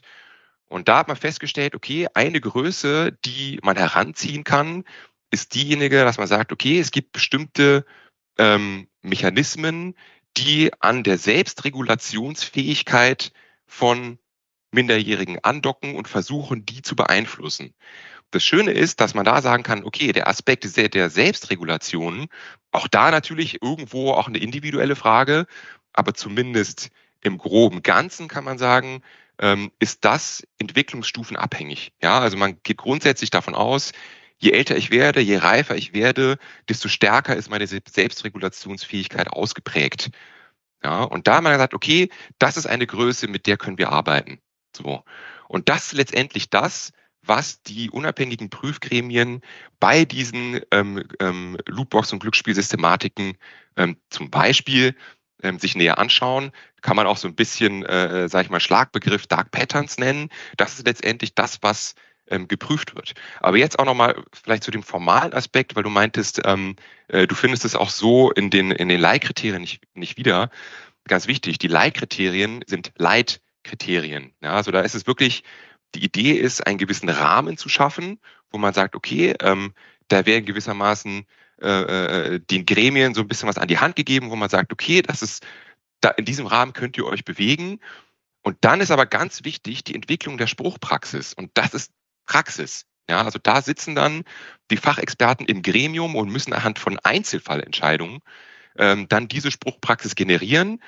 [0.67, 4.83] Und da hat man festgestellt, okay, eine Größe, die man heranziehen kann,
[5.31, 7.85] ist diejenige, dass man sagt, okay, es gibt bestimmte
[8.39, 9.93] ähm, Mechanismen,
[10.37, 13.31] die an der Selbstregulationsfähigkeit
[13.67, 14.17] von
[14.71, 17.75] Minderjährigen andocken und versuchen, die zu beeinflussen.
[18.31, 22.27] Das Schöne ist, dass man da sagen kann, okay, der Aspekt der Selbstregulation,
[22.71, 25.47] auch da natürlich irgendwo auch eine individuelle Frage,
[25.93, 26.89] aber zumindest
[27.21, 29.01] im groben Ganzen kann man sagen,
[29.39, 31.91] ähm, ist das entwicklungsstufenabhängig.
[32.01, 33.93] Ja, also man geht grundsätzlich davon aus,
[34.39, 40.11] je älter ich werde, je reifer ich werde, desto stärker ist meine Selbstregulationsfähigkeit ausgeprägt.
[40.83, 43.91] Ja, und da haben wir gesagt, okay, das ist eine Größe, mit der können wir
[43.91, 44.39] arbeiten.
[44.75, 45.03] So.
[45.47, 49.41] Und das ist letztendlich das, was die unabhängigen Prüfgremien
[49.79, 53.37] bei diesen ähm, ähm, Lootbox- und Glücksspielsystematiken
[53.75, 54.95] ähm, zum Beispiel
[55.43, 56.51] ähm, sich näher anschauen.
[56.81, 60.29] Kann man auch so ein bisschen, äh, sage ich mal, Schlagbegriff Dark Patterns nennen.
[60.55, 61.95] Das ist letztendlich das, was
[62.29, 63.13] ähm, geprüft wird.
[63.39, 66.75] Aber jetzt auch nochmal vielleicht zu dem formalen Aspekt, weil du meintest, ähm,
[67.07, 70.49] äh, du findest es auch so in den, in den Leitkriterien nicht, nicht wieder.
[71.07, 74.33] Ganz wichtig, die Leitkriterien sind Leitkriterien.
[74.41, 75.43] Ja, also da ist es wirklich,
[75.95, 78.19] die Idee ist, einen gewissen Rahmen zu schaffen,
[78.51, 79.73] wo man sagt, okay, ähm,
[80.07, 81.25] da werden gewissermaßen
[81.61, 84.71] äh, äh, den Gremien so ein bisschen was an die Hand gegeben, wo man sagt,
[84.71, 85.45] okay, das ist,
[85.99, 87.79] da, in diesem Rahmen könnt ihr euch bewegen.
[88.41, 91.33] Und dann ist aber ganz wichtig die Entwicklung der Spruchpraxis.
[91.33, 91.91] Und das ist
[92.29, 92.85] Praxis.
[93.09, 94.23] Ja, also da sitzen dann
[94.69, 98.19] die Fachexperten im Gremium und müssen anhand von Einzelfallentscheidungen
[98.77, 100.79] ähm, dann diese Spruchpraxis generieren,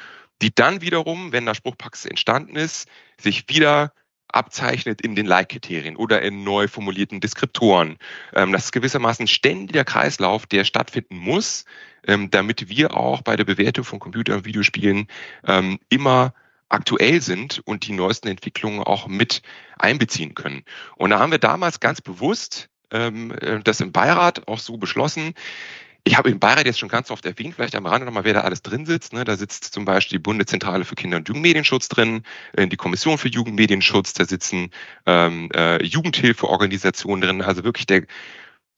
[0.42, 2.88] die dann wiederum, wenn da Spruchpraxis entstanden ist,
[3.20, 3.92] sich wieder
[4.28, 7.98] abzeichnet in den Leitkriterien oder in neu formulierten Deskriptoren.
[8.34, 11.66] Ähm, das ist gewissermaßen ständiger Kreislauf, der stattfinden muss,
[12.08, 15.08] ähm, damit wir auch bei der Bewertung von Computer- und Videospielen
[15.46, 16.34] ähm, immer
[16.72, 19.42] aktuell sind und die neuesten Entwicklungen auch mit
[19.78, 20.64] einbeziehen können.
[20.96, 25.34] Und da haben wir damals ganz bewusst ähm, äh, das im Beirat auch so beschlossen.
[26.04, 28.42] Ich habe im Beirat jetzt schon ganz oft erwähnt, vielleicht am Rande nochmal, wer da
[28.42, 29.14] alles drin sitzt.
[29.14, 29.24] Ne?
[29.24, 33.28] Da sitzt zum Beispiel die Bundeszentrale für Kinder- und Jugendmedienschutz drin, äh, die Kommission für
[33.28, 34.72] Jugendmedienschutz, da sitzen
[35.06, 38.06] ähm, äh, Jugendhilfeorganisationen drin, also wirklich der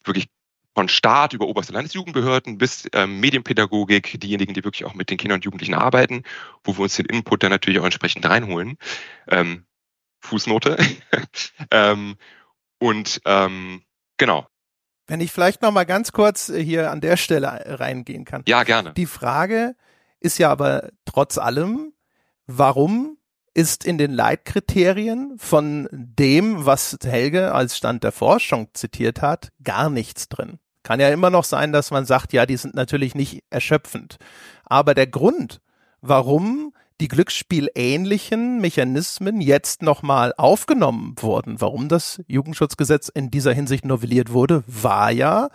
[0.03, 0.27] wirklich
[0.75, 5.37] von Staat über oberste Landesjugendbehörden bis ähm, Medienpädagogik, diejenigen, die wirklich auch mit den Kindern
[5.37, 6.23] und Jugendlichen arbeiten,
[6.63, 8.77] wo wir uns den Input dann natürlich auch entsprechend reinholen.
[9.27, 9.65] Ähm,
[10.21, 10.77] Fußnote.
[11.71, 12.15] ähm,
[12.79, 13.83] und ähm,
[14.17, 14.47] genau.
[15.05, 18.43] Wenn ich vielleicht noch mal ganz kurz hier an der Stelle reingehen kann.
[18.47, 18.93] Ja, gerne.
[18.93, 19.75] Die Frage
[20.19, 21.93] ist ja aber trotz allem,
[22.47, 23.17] warum
[23.53, 29.89] ist in den Leitkriterien von dem, was Helge als Stand der Forschung zitiert hat, gar
[29.89, 30.59] nichts drin.
[30.83, 34.17] Kann ja immer noch sein, dass man sagt, ja, die sind natürlich nicht erschöpfend.
[34.65, 35.61] Aber der Grund,
[36.01, 44.31] warum die glücksspielähnlichen Mechanismen jetzt nochmal aufgenommen wurden, warum das Jugendschutzgesetz in dieser Hinsicht novelliert
[44.31, 45.49] wurde, war ja,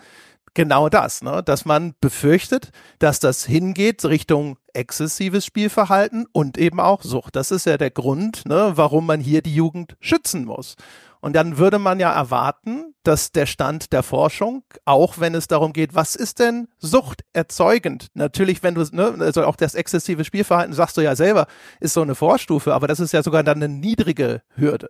[0.53, 1.41] genau das, ne?
[1.43, 7.35] dass man befürchtet, dass das hingeht Richtung exzessives Spielverhalten und eben auch Sucht.
[7.35, 10.75] Das ist ja der Grund, ne, warum man hier die Jugend schützen muss.
[11.21, 15.73] Und dann würde man ja erwarten, dass der Stand der Forschung, auch wenn es darum
[15.73, 18.07] geht, was ist denn Sucht erzeugend?
[18.13, 21.47] Natürlich, wenn du, ne, also auch das exzessive Spielverhalten, sagst du ja selber,
[21.81, 24.89] ist so eine Vorstufe, aber das ist ja sogar dann eine niedrige Hürde.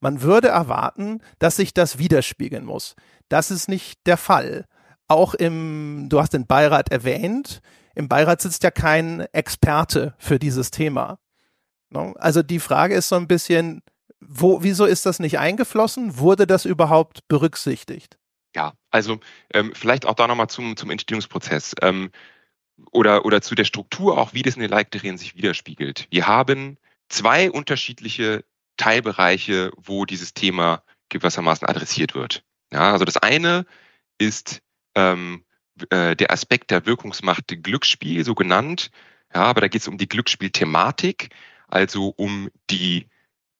[0.00, 2.94] Man würde erwarten, dass sich das widerspiegeln muss.
[3.30, 4.66] Das ist nicht der Fall.
[5.10, 7.62] Auch im, du hast den Beirat erwähnt,
[7.96, 11.18] im Beirat sitzt ja kein Experte für dieses Thema.
[11.88, 12.14] Ne?
[12.16, 13.82] Also die Frage ist so ein bisschen,
[14.20, 16.18] wo, wieso ist das nicht eingeflossen?
[16.18, 18.18] Wurde das überhaupt berücksichtigt?
[18.54, 19.18] Ja, also
[19.52, 22.12] ähm, vielleicht auch da nochmal zum, zum Entstehungsprozess ähm,
[22.92, 26.06] oder, oder zu der Struktur, auch wie das in den Leitkriterien sich widerspiegelt.
[26.10, 28.44] Wir haben zwei unterschiedliche
[28.76, 32.44] Teilbereiche, wo dieses Thema gewissermaßen adressiert wird.
[32.72, 33.66] Ja, also das eine
[34.18, 34.62] ist
[34.94, 35.44] ähm,
[35.90, 38.90] äh, der Aspekt der Wirkungsmacht Glücksspiel, so genannt.
[39.34, 41.30] Ja, aber da geht es um die Glücksspielthematik,
[41.68, 43.06] also um die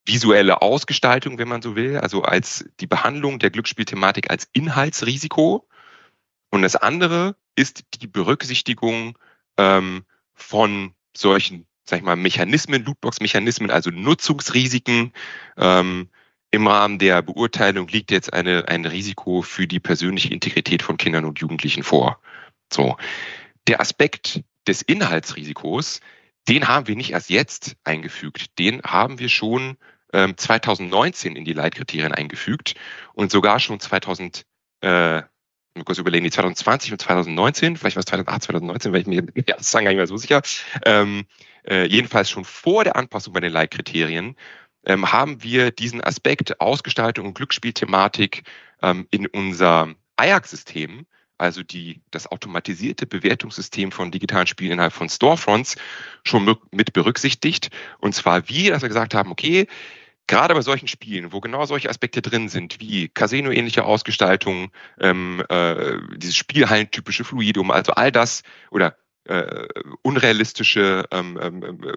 [0.05, 5.67] visuelle Ausgestaltung, wenn man so will, also als die Behandlung der Glücksspielthematik als Inhaltsrisiko.
[6.49, 9.17] Und das andere ist die Berücksichtigung
[9.57, 15.13] ähm, von solchen, sag ich mal, Mechanismen, Lootbox-Mechanismen, also Nutzungsrisiken.
[15.57, 16.09] Ähm,
[16.51, 21.23] Im Rahmen der Beurteilung liegt jetzt eine, ein Risiko für die persönliche Integrität von Kindern
[21.23, 22.19] und Jugendlichen vor.
[22.71, 22.97] So.
[23.67, 26.01] Der Aspekt des Inhaltsrisikos,
[26.49, 28.57] den haben wir nicht erst jetzt eingefügt.
[28.59, 29.77] Den haben wir schon
[30.13, 32.75] ähm, 2019 in die Leitkriterien eingefügt
[33.13, 34.45] und sogar schon 2000,
[34.81, 39.07] äh, mal kurz überlegen, die 2020 und 2019, vielleicht war es 2008, 2019, weil ich
[39.07, 40.41] mir ja, das sagen gar nicht mehr so sicher,
[40.85, 41.25] ähm,
[41.65, 44.35] äh, jedenfalls schon vor der Anpassung bei den Leitkriterien,
[44.85, 48.43] ähm, haben wir diesen Aspekt Ausgestaltung und Glücksspielthematik
[48.81, 51.05] ähm, in unser Ajax-System
[51.41, 55.75] also die, das automatisierte Bewertungssystem von digitalen Spielen innerhalb von Storefronts,
[56.23, 57.71] schon mit berücksichtigt.
[57.97, 59.67] Und zwar wie, dass wir gesagt haben, okay,
[60.27, 65.97] gerade bei solchen Spielen, wo genau solche Aspekte drin sind, wie Casino-ähnliche Ausgestaltung, ähm, äh,
[66.15, 69.67] dieses Spielhallentypische Fluidum, also all das oder äh,
[70.03, 71.93] unrealistische ähm, ähm, äh,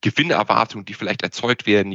[0.00, 1.92] Gewinnerwartungen, die vielleicht erzeugt werden,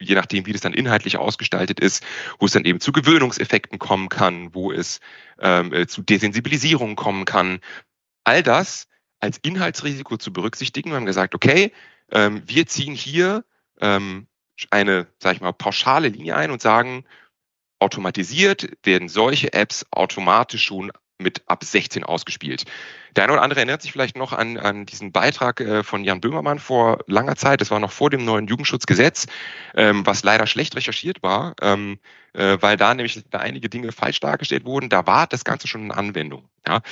[0.00, 2.04] je, nachdem, wie das dann inhaltlich ausgestaltet ist,
[2.38, 5.00] wo es dann eben zu Gewöhnungseffekten kommen kann, wo es
[5.40, 7.60] ähm, äh, zu Desensibilisierung kommen kann.
[8.24, 8.88] All das
[9.20, 10.90] als Inhaltsrisiko zu berücksichtigen.
[10.90, 11.72] Wir haben gesagt, okay,
[12.10, 13.44] ähm, wir ziehen hier
[13.80, 14.26] ähm,
[14.70, 17.04] eine, sag ich mal, pauschale Linie ein und sagen,
[17.78, 22.64] automatisiert werden solche Apps automatisch schon mit ab 16 ausgespielt.
[23.14, 26.20] Der eine oder andere erinnert sich vielleicht noch an, an diesen Beitrag äh, von Jan
[26.20, 27.60] Böhmermann vor langer Zeit.
[27.60, 29.26] Das war noch vor dem neuen Jugendschutzgesetz,
[29.74, 31.98] ähm, was leider schlecht recherchiert war, ähm,
[32.34, 34.90] äh, weil da nämlich da einige Dinge falsch dargestellt wurden.
[34.90, 36.48] Da war das Ganze schon in Anwendung.
[36.66, 36.82] Ja.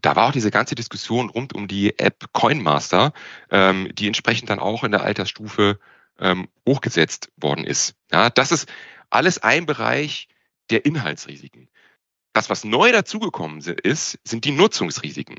[0.00, 3.12] Da war auch diese ganze Diskussion rund um die App Coinmaster,
[3.50, 5.80] ähm, die entsprechend dann auch in der Altersstufe
[6.20, 7.96] ähm, hochgesetzt worden ist.
[8.12, 8.68] Ja, das ist
[9.10, 10.28] alles ein Bereich
[10.70, 11.68] der Inhaltsrisiken.
[12.34, 15.36] Das, was neu dazugekommen ist, sind die Nutzungsrisiken.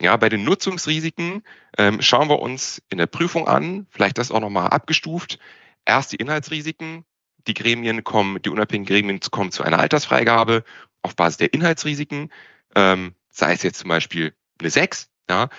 [0.00, 1.42] Ja, bei den Nutzungsrisiken
[1.76, 5.38] ähm, schauen wir uns in der Prüfung an, vielleicht das auch nochmal abgestuft.
[5.84, 7.04] Erst die Inhaltsrisiken.
[7.46, 10.64] Die Gremien kommen, die unabhängigen Gremien kommen zu einer Altersfreigabe
[11.02, 12.32] auf Basis der Inhaltsrisiken,
[12.74, 15.10] ähm, sei es jetzt zum Beispiel eine 6.
[15.28, 15.50] Ja,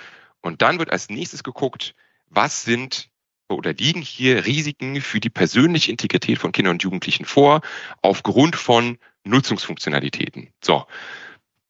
[0.41, 1.93] und dann wird als nächstes geguckt,
[2.28, 3.10] was sind
[3.49, 7.62] oder liegen hier Risiken für die persönliche Integrität von Kindern und Jugendlichen vor,
[8.01, 10.53] aufgrund von Nutzungsfunktionalitäten.
[10.63, 10.85] So.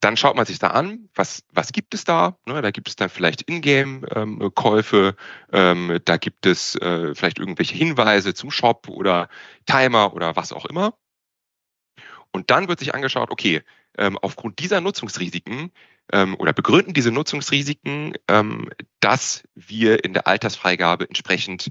[0.02, 2.38] Dann schaut man sich da an, was, was gibt es da?
[2.46, 5.16] Ne, da gibt es dann vielleicht Ingame-Käufe,
[5.52, 9.28] ähm, ähm, da gibt es äh, vielleicht irgendwelche Hinweise zum Shop oder
[9.66, 10.94] Timer oder was auch immer.
[12.32, 13.62] Und dann wird sich angeschaut, okay,
[14.00, 15.72] ähm, aufgrund dieser Nutzungsrisiken
[16.12, 21.70] ähm, oder begründen diese Nutzungsrisiken, ähm, dass wir in der Altersfreigabe entsprechend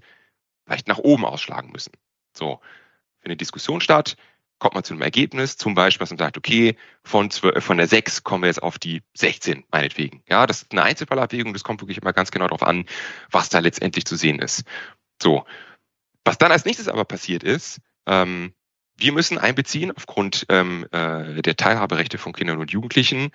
[0.64, 1.92] vielleicht nach oben ausschlagen müssen.
[2.32, 2.60] So,
[3.20, 4.16] findet Diskussion statt
[4.58, 7.86] kommt man zu einem Ergebnis, zum Beispiel, dass man sagt, okay, von, 12, von der
[7.86, 10.22] 6 kommen wir jetzt auf die 16, meinetwegen.
[10.28, 12.84] Ja, das ist eine Einzelfallabwägung, das kommt wirklich immer ganz genau darauf an,
[13.30, 14.64] was da letztendlich zu sehen ist.
[15.22, 15.44] So.
[16.24, 18.52] Was dann als nächstes aber passiert ist, ähm,
[18.98, 23.30] wir müssen einbeziehen, aufgrund ähm, äh, der Teilhaberechte von Kindern und Jugendlichen,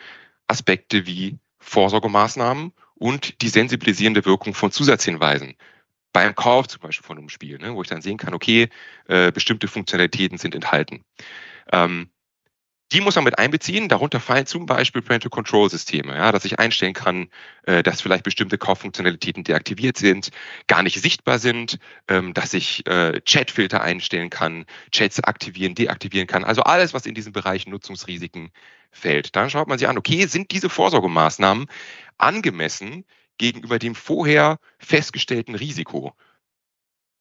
[0.47, 5.55] Aspekte wie Vorsorgemaßnahmen und die sensibilisierende Wirkung von Zusatzhinweisen
[6.11, 8.69] beim Kauf zum Beispiel von einem Spiel, ne, wo ich dann sehen kann, okay,
[9.07, 11.03] äh, bestimmte Funktionalitäten sind enthalten.
[11.71, 12.09] Ähm,
[12.93, 13.89] die muss man mit einbeziehen.
[13.89, 17.29] Darunter fallen zum Beispiel Parental-Control-Systeme, ja, dass ich einstellen kann,
[17.63, 20.29] äh, dass vielleicht bestimmte Kauffunktionalitäten deaktiviert sind,
[20.67, 26.43] gar nicht sichtbar sind, ähm, dass ich äh, Chatfilter einstellen kann, Chats aktivieren, deaktivieren kann.
[26.43, 28.51] Also alles, was in diesem Bereich Nutzungsrisiken
[28.91, 29.35] fällt.
[29.35, 31.65] Dann schaut man sich an, okay, sind diese Vorsorgemaßnahmen
[32.19, 33.05] angemessen
[33.39, 36.13] gegenüber dem vorher festgestellten Risiko?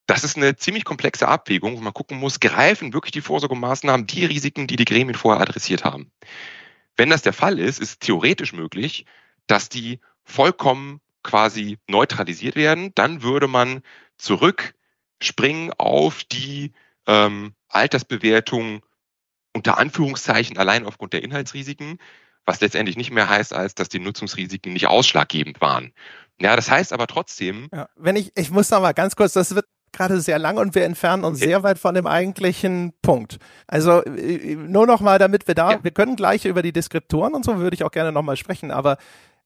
[0.06, 4.24] Das ist eine ziemlich komplexe Abwägung, wo man gucken muss, greifen wirklich die Vorsorgemaßnahmen die
[4.24, 6.10] Risiken, die die Gremien vorher adressiert haben.
[6.96, 9.06] Wenn das der Fall ist, ist theoretisch möglich,
[9.46, 12.92] dass die vollkommen quasi neutralisiert werden.
[12.94, 13.82] Dann würde man
[14.18, 16.72] zurückspringen auf die
[17.06, 18.84] ähm, Altersbewertung
[19.54, 21.98] unter Anführungszeichen allein aufgrund der Inhaltsrisiken,
[22.44, 25.92] was letztendlich nicht mehr heißt, als dass die Nutzungsrisiken nicht ausschlaggebend waren.
[26.40, 27.68] Ja, das heißt aber trotzdem.
[27.72, 30.74] Ja, wenn ich, ich muss noch mal ganz kurz, das wird gerade sehr lang und
[30.74, 33.38] wir entfernen uns sehr weit von dem eigentlichen Punkt.
[33.66, 35.78] Also äh, nur noch mal, damit wir da, ja.
[35.84, 38.70] wir können gleich über die Deskriptoren und so würde ich auch gerne noch mal sprechen,
[38.70, 38.96] aber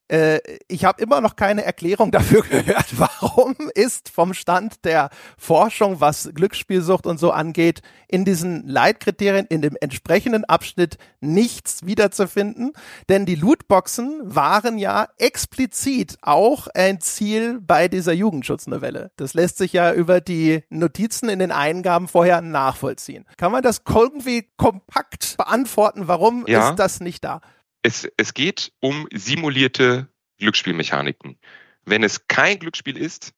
[0.09, 0.39] äh,
[0.69, 6.31] ich habe immer noch keine Erklärung dafür gehört, warum ist vom Stand der Forschung, was
[6.35, 12.73] Glücksspielsucht und so angeht, in diesen Leitkriterien in dem entsprechenden Abschnitt nichts wiederzufinden.
[13.09, 19.11] Denn die Lootboxen waren ja explizit auch ein Ziel bei dieser Jugendschutznovelle.
[19.17, 23.25] Das lässt sich ja über die Notizen in den Eingaben vorher nachvollziehen.
[23.37, 26.09] Kann man das irgendwie kompakt beantworten?
[26.09, 26.71] Warum ja.
[26.71, 27.41] ist das nicht da?
[27.87, 31.39] Es, es geht um simulierte Glücksspielmechaniken.
[31.85, 33.33] Wenn es kein Glücksspiel ist,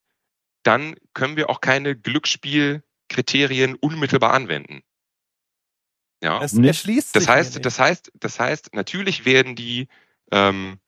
[0.62, 4.82] dann können wir auch keine Glücksspielkriterien unmittelbar anwenden.
[6.22, 6.40] Ja.
[6.40, 9.86] Das erschließt das heißt, das heißt, das heißt, natürlich werden die,
[10.32, 10.78] ähm,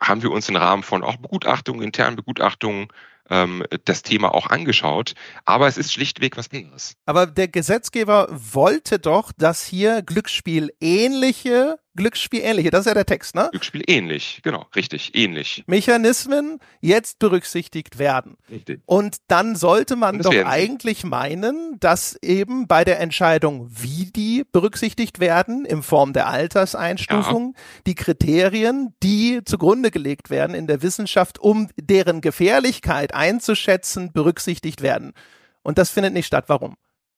[0.00, 2.88] haben wir uns im Rahmen von auch Begutachtungen, internen Begutachtungen,
[3.30, 5.14] ähm, das Thema auch angeschaut.
[5.46, 6.94] Aber es ist schlichtweg was anderes.
[7.06, 13.06] Aber der Gesetzgeber wollte doch, dass hier Glücksspiel ähnliche Glücksspiel ähnliche, das ist ja der
[13.06, 13.48] Text, ne?
[13.50, 15.64] Glücksspiel ähnlich, genau, richtig, ähnlich.
[15.66, 18.36] Mechanismen jetzt berücksichtigt werden.
[18.48, 18.82] Richtig.
[18.86, 25.18] Und dann sollte man doch eigentlich meinen, dass eben bei der Entscheidung, wie die berücksichtigt
[25.18, 27.62] werden, in Form der Alterseinstufung, ja.
[27.88, 35.14] die Kriterien, die zugrunde gelegt werden in der Wissenschaft, um deren Gefährlichkeit einzuschätzen, berücksichtigt werden.
[35.62, 36.44] Und das findet nicht statt.
[36.46, 36.76] Warum?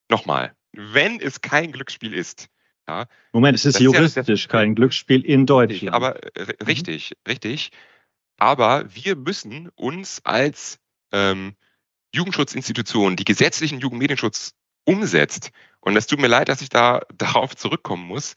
[0.08, 2.48] Nochmal, wenn es kein Glücksspiel ist,
[2.90, 5.94] ja, Moment, es ist juristisch ist ja, kein Glücksspiel in Deutschland.
[5.94, 7.30] Aber äh, richtig, mhm.
[7.30, 7.70] richtig.
[8.36, 10.78] Aber wir müssen uns als
[11.12, 11.54] ähm,
[12.12, 15.50] Jugendschutzinstitution, die gesetzlichen Jugendmedienschutz umsetzt,
[15.82, 18.34] und es tut mir leid, dass ich da darauf zurückkommen muss,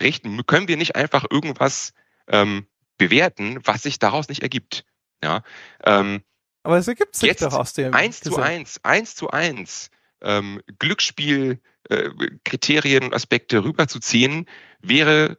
[0.00, 1.92] richten, können wir nicht einfach irgendwas
[2.28, 2.66] ähm,
[2.98, 4.84] bewerten, was sich daraus nicht ergibt.
[5.22, 5.42] Ja,
[5.84, 6.22] ähm,
[6.62, 7.94] aber es ergibt sich doch aus dem.
[7.94, 9.90] Eins zu eins, eins zu eins
[10.22, 14.46] ähm, Glücksspielkriterien äh, und Aspekte rüberzuziehen,
[14.80, 15.38] wäre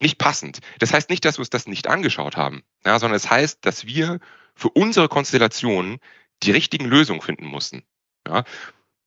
[0.00, 0.60] nicht passend.
[0.78, 3.64] Das heißt nicht, dass wir uns das nicht angeschaut haben, ja, sondern es das heißt,
[3.64, 4.20] dass wir
[4.54, 5.98] für unsere Konstellation
[6.42, 7.84] die richtigen Lösungen finden mussten.
[8.26, 8.44] Ja.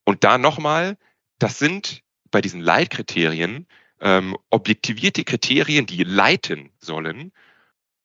[0.04, 0.98] Und da nochmal,
[1.38, 3.68] das sind bei diesen Leitkriterien
[4.02, 7.32] ähm, objektivierte Kriterien, die leiten sollen,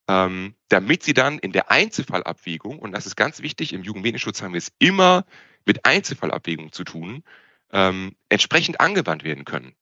[0.07, 4.53] ähm, damit sie dann in der Einzelfallabwägung, und das ist ganz wichtig, im Jugendmedienschutz haben
[4.53, 5.25] wir es immer
[5.65, 7.23] mit Einzelfallabwägung zu tun,
[7.71, 9.75] ähm, entsprechend angewandt werden können.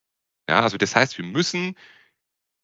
[0.49, 1.75] Ja, also das heißt, wir müssen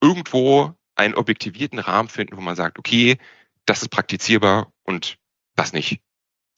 [0.02, 3.18] irgendwo einen objektivierten Rahmen finden, wo man sagt, okay,
[3.66, 5.18] das ist praktizierbar und
[5.54, 6.00] das nicht.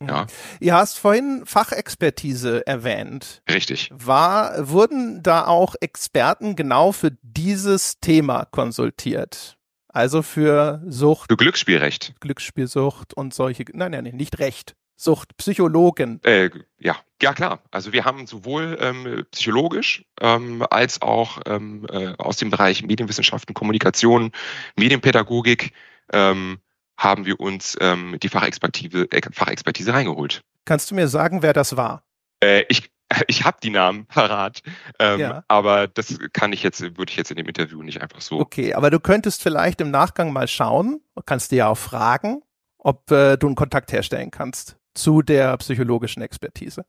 [0.07, 0.27] Ja.
[0.59, 3.43] Ihr hast vorhin Fachexpertise erwähnt.
[3.49, 3.91] Richtig.
[3.93, 9.59] War, wurden da auch Experten genau für dieses Thema konsultiert?
[9.93, 11.31] Also für Sucht.
[11.31, 12.15] Für Glücksspielrecht.
[12.21, 14.75] Glücksspielsucht und solche, nein, nein, nicht Recht.
[14.97, 16.23] Suchtpsychologen?
[16.23, 17.63] Äh, ja, ja klar.
[17.71, 23.53] Also wir haben sowohl ähm, psychologisch ähm, als auch ähm, äh, aus dem Bereich Medienwissenschaften,
[23.53, 24.31] Kommunikation,
[24.77, 25.73] Medienpädagogik
[26.13, 26.59] ähm,
[26.97, 30.43] haben wir uns ähm, die Fachexpertise, äh, Fachexpertise reingeholt.
[30.65, 32.05] Kannst du mir sagen, wer das war?
[32.41, 32.91] Äh, ich
[33.27, 34.63] ich habe die Namen parat,
[34.99, 35.45] ähm, ja.
[35.49, 38.41] aber das kann ich jetzt, würde ich jetzt in dem Interview nicht einfach so.
[38.41, 42.43] Okay, aber du könntest vielleicht im Nachgang mal schauen, kannst dir ja auch fragen,
[42.79, 46.85] ob äh, du einen Kontakt herstellen kannst zu der psychologischen Expertise.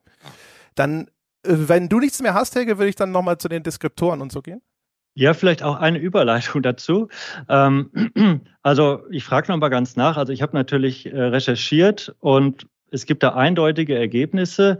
[0.75, 1.07] Dann,
[1.45, 4.31] äh, wenn du nichts mehr hast, Helge, würde ich dann nochmal zu den Deskriptoren und
[4.31, 4.61] so gehen.
[5.15, 7.09] Ja, vielleicht auch eine Überleitung dazu.
[7.47, 10.17] Ähm, also ich frage nochmal ganz nach.
[10.17, 14.79] Also ich habe natürlich äh, recherchiert und es gibt da eindeutige Ergebnisse.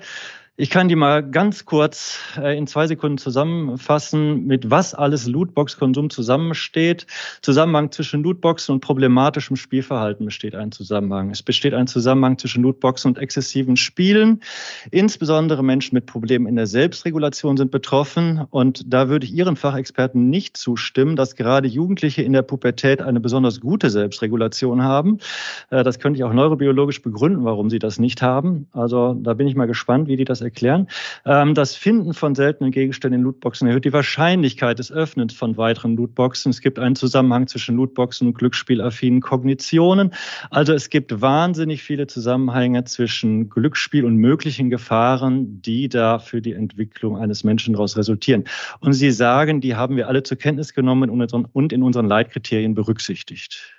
[0.55, 6.11] Ich kann die mal ganz kurz äh, in zwei Sekunden zusammenfassen, mit was alles Lootbox-Konsum
[6.11, 7.07] zusammensteht.
[7.41, 11.31] Zusammenhang zwischen Lootboxen und problematischem Spielverhalten besteht ein Zusammenhang.
[11.31, 14.43] Es besteht ein Zusammenhang zwischen Lootboxen und exzessiven Spielen.
[14.91, 18.45] Insbesondere Menschen mit Problemen in der Selbstregulation sind betroffen.
[18.51, 23.19] Und da würde ich Ihren Fachexperten nicht zustimmen, dass gerade Jugendliche in der Pubertät eine
[23.19, 25.17] besonders gute Selbstregulation haben.
[25.71, 28.67] Äh, das könnte ich auch neurobiologisch begründen, warum sie das nicht haben.
[28.71, 30.87] Also da bin ich mal gespannt, wie die das erklären.
[31.25, 35.95] Ähm, das Finden von seltenen Gegenständen in Lootboxen erhöht die Wahrscheinlichkeit des Öffnens von weiteren
[35.95, 36.49] Lootboxen.
[36.51, 40.13] Es gibt einen Zusammenhang zwischen Lootboxen und glücksspielaffinen Kognitionen.
[40.49, 46.53] Also es gibt wahnsinnig viele Zusammenhänge zwischen Glücksspiel und möglichen Gefahren, die da für die
[46.53, 48.43] Entwicklung eines Menschen daraus resultieren.
[48.79, 53.73] Und Sie sagen, die haben wir alle zur Kenntnis genommen und in unseren Leitkriterien berücksichtigt.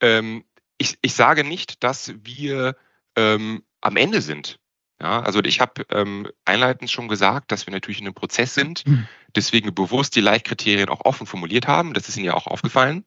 [0.00, 0.44] Ähm,
[0.78, 2.76] ich, ich sage nicht, dass wir
[3.16, 4.58] ähm, am Ende sind.
[5.00, 8.80] Ja, also ich habe ähm, einleitend schon gesagt, dass wir natürlich in einem Prozess sind,
[8.80, 9.06] hm.
[9.34, 11.94] deswegen bewusst die Leitkriterien auch offen formuliert haben.
[11.94, 13.04] Das ist Ihnen ja auch aufgefallen,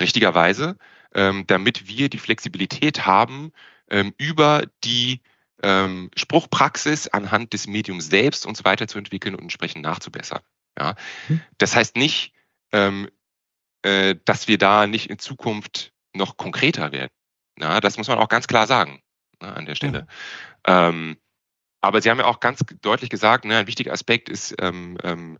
[0.00, 0.76] richtigerweise,
[1.12, 3.52] ähm, damit wir die Flexibilität haben,
[3.90, 5.22] ähm, über die
[5.62, 10.40] ähm, Spruchpraxis anhand des Mediums selbst uns weiterzuentwickeln und entsprechend nachzubessern.
[10.78, 10.94] Ja,
[11.26, 11.40] hm.
[11.58, 12.32] das heißt nicht,
[12.72, 13.08] ähm,
[13.82, 17.10] äh, dass wir da nicht in Zukunft noch konkreter werden.
[17.58, 19.02] Ja, das muss man auch ganz klar sagen
[19.40, 20.06] ne, an der Stelle.
[20.66, 20.88] Ja.
[20.88, 21.16] Ähm,
[21.84, 25.38] aber Sie haben ja auch ganz deutlich gesagt, ne, ein wichtiger Aspekt ist ähm, ähm,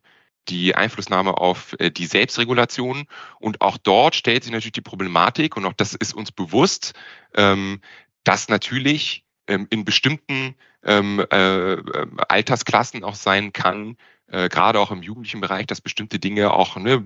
[0.48, 3.06] die Einflussnahme auf äh, die Selbstregulation.
[3.38, 6.92] Und auch dort stellt sich natürlich die Problematik, und auch das ist uns bewusst,
[7.34, 7.80] ähm,
[8.24, 13.96] dass natürlich ähm, in bestimmten ähm, äh, äh Altersklassen auch sein kann,
[14.28, 17.04] äh, gerade auch im jugendlichen Bereich, dass bestimmte Dinge auch ne,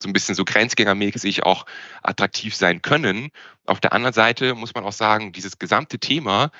[0.00, 1.66] so ein bisschen so grenzgängermäßig auch
[2.02, 3.30] attraktiv sein können.
[3.66, 6.50] Auf der anderen Seite muss man auch sagen, dieses gesamte Thema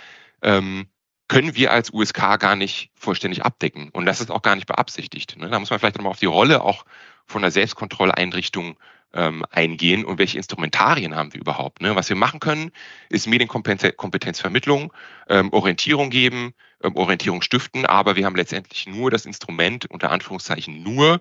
[0.42, 0.88] ähm,
[1.28, 3.90] können wir als USK gar nicht vollständig abdecken.
[3.90, 5.36] Und das ist auch gar nicht beabsichtigt.
[5.36, 5.48] Ne?
[5.48, 6.84] Da muss man vielleicht nochmal auf die Rolle auch
[7.26, 8.78] von der Selbstkontrolleinrichtung
[9.12, 11.80] ähm, eingehen und welche Instrumentarien haben wir überhaupt.
[11.80, 11.94] Ne?
[11.96, 12.72] Was wir machen können,
[13.10, 14.92] ist Medienkompetenzvermittlung,
[15.28, 20.82] ähm, Orientierung geben, ähm, Orientierung stiften, aber wir haben letztendlich nur das Instrument, unter Anführungszeichen
[20.82, 21.20] nur,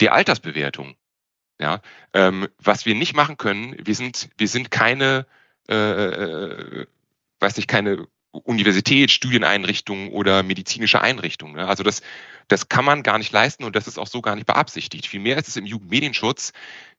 [0.00, 0.94] der Altersbewertung.
[1.60, 1.82] Ja,
[2.14, 5.26] ähm, was wir nicht machen können, wir sind, wir sind keine,
[5.68, 6.86] äh, äh,
[7.38, 11.54] weiß nicht, keine Universität, Studieneinrichtung oder medizinische Einrichtung.
[11.54, 11.66] Ne?
[11.66, 12.02] Also das,
[12.48, 15.06] das kann man gar nicht leisten und das ist auch so gar nicht beabsichtigt.
[15.06, 16.52] Vielmehr ist es im Jugendmedienschutz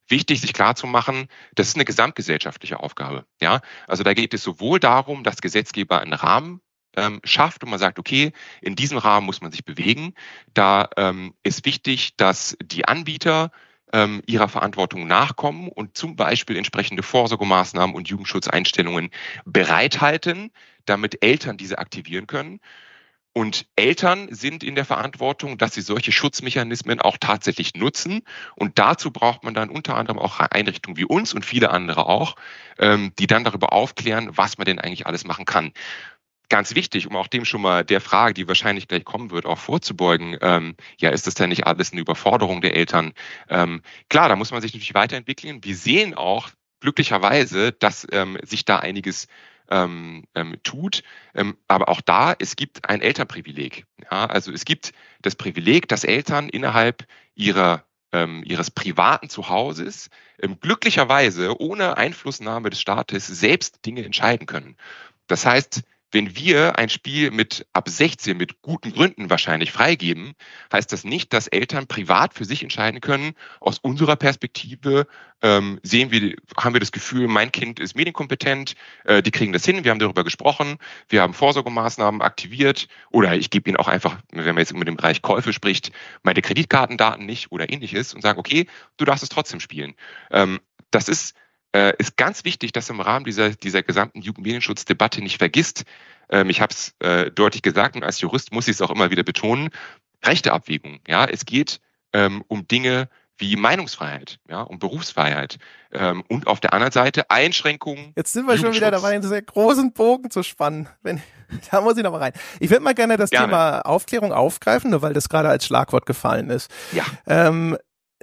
[0.07, 3.25] wichtig, sich klarzumachen, das ist eine gesamtgesellschaftliche Aufgabe.
[3.41, 6.61] Ja, also da geht es sowohl darum, dass Gesetzgeber einen Rahmen
[6.95, 10.13] ähm, schafft und man sagt, okay, in diesem Rahmen muss man sich bewegen.
[10.53, 13.51] Da ähm, ist wichtig, dass die Anbieter
[13.93, 19.09] ähm, ihrer Verantwortung nachkommen und zum Beispiel entsprechende Vorsorgemaßnahmen und Jugendschutzeinstellungen
[19.45, 20.51] bereithalten,
[20.85, 22.59] damit Eltern diese aktivieren können.
[23.33, 28.23] Und Eltern sind in der Verantwortung, dass sie solche Schutzmechanismen auch tatsächlich nutzen.
[28.55, 32.35] Und dazu braucht man dann unter anderem auch Einrichtungen wie uns und viele andere auch,
[32.77, 35.71] ähm, die dann darüber aufklären, was man denn eigentlich alles machen kann
[36.51, 39.57] ganz wichtig, um auch dem schon mal der Frage, die wahrscheinlich gleich kommen wird, auch
[39.57, 40.37] vorzubeugen.
[40.41, 43.13] Ähm, ja, ist das denn nicht alles eine Überforderung der Eltern?
[43.49, 45.63] Ähm, klar, da muss man sich natürlich weiterentwickeln.
[45.63, 46.49] Wir sehen auch
[46.81, 49.27] glücklicherweise, dass ähm, sich da einiges
[49.69, 51.03] ähm, ähm, tut.
[51.33, 53.85] Ähm, aber auch da, es gibt ein Elternprivileg.
[54.11, 54.91] Ja, also es gibt
[55.21, 60.09] das Privileg, dass Eltern innerhalb ihrer ähm, ihres privaten Zuhauses
[60.41, 64.75] ähm, glücklicherweise ohne Einflussnahme des Staates selbst Dinge entscheiden können.
[65.27, 70.33] Das heißt, wenn wir ein Spiel mit ab 16 mit guten Gründen wahrscheinlich freigeben,
[70.71, 73.33] heißt das nicht, dass Eltern privat für sich entscheiden können.
[73.59, 75.07] Aus unserer Perspektive
[75.41, 79.65] ähm, sehen wir, haben wir das Gefühl, mein Kind ist medienkompetent, äh, die kriegen das
[79.65, 80.77] hin, wir haben darüber gesprochen,
[81.09, 84.97] wir haben Vorsorgemaßnahmen aktiviert oder ich gebe ihnen auch einfach, wenn man jetzt über den
[84.97, 85.91] Bereich Käufe spricht,
[86.23, 89.95] meine Kreditkartendaten nicht oder ähnliches und sage, okay, du darfst es trotzdem spielen.
[90.29, 90.59] Ähm,
[90.91, 91.35] das ist
[91.75, 95.85] äh, ist ganz wichtig, dass im Rahmen dieser, dieser gesamten Jugendmedienschutzdebatte nicht vergisst,
[96.29, 99.11] ähm, ich habe es äh, deutlich gesagt und als Jurist muss ich es auch immer
[99.11, 99.69] wieder betonen,
[100.23, 100.99] rechte Abwägung.
[101.07, 101.79] Ja, es geht
[102.13, 105.57] ähm, um Dinge wie Meinungsfreiheit, ja, um Berufsfreiheit
[105.91, 108.13] ähm, und auf der anderen Seite Einschränkungen.
[108.15, 110.87] Jetzt sind wir schon wieder dabei, einen sehr großen Bogen zu spannen.
[111.01, 111.21] Wenn,
[111.71, 112.33] da muss ich noch mal rein.
[112.59, 113.47] Ich würde mal gerne das gerne.
[113.47, 116.71] Thema Aufklärung aufgreifen, nur weil das gerade als Schlagwort gefallen ist.
[116.91, 117.03] Ja.
[117.25, 117.77] Ähm, äh,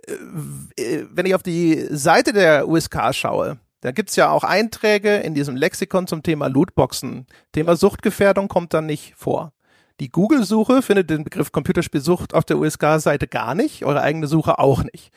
[0.07, 5.57] wenn ich auf die Seite der USK schaue, da gibt's ja auch Einträge in diesem
[5.57, 7.27] Lexikon zum Thema Lootboxen.
[7.53, 9.53] Thema Suchtgefährdung kommt dann nicht vor.
[10.01, 14.85] Die Google-Suche findet den Begriff Computerspielsucht auf der USK-Seite gar nicht, eure eigene Suche auch
[14.85, 15.11] nicht.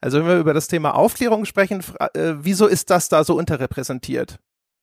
[0.00, 1.82] Also wenn wir über das Thema Aufklärung sprechen,
[2.14, 4.38] äh, wieso ist das da so unterrepräsentiert?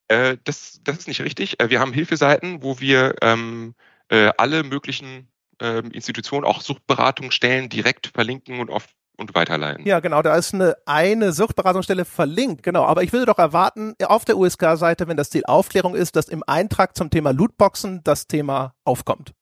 [0.07, 1.59] Äh, das, das ist nicht richtig.
[1.59, 3.75] Äh, wir haben Hilfeseiten, wo wir ähm,
[4.09, 5.29] äh, alle möglichen
[5.61, 8.87] äh, Institutionen, auch Suchtberatungsstellen direkt verlinken und auf
[9.17, 9.85] und weiterleiten.
[9.85, 12.85] Ja, genau, da ist eine, eine Suchtberatungsstelle verlinkt, genau.
[12.85, 16.43] Aber ich würde doch erwarten, auf der USK-Seite, wenn das Ziel Aufklärung ist, dass im
[16.47, 19.33] Eintrag zum Thema Lootboxen das Thema aufkommt.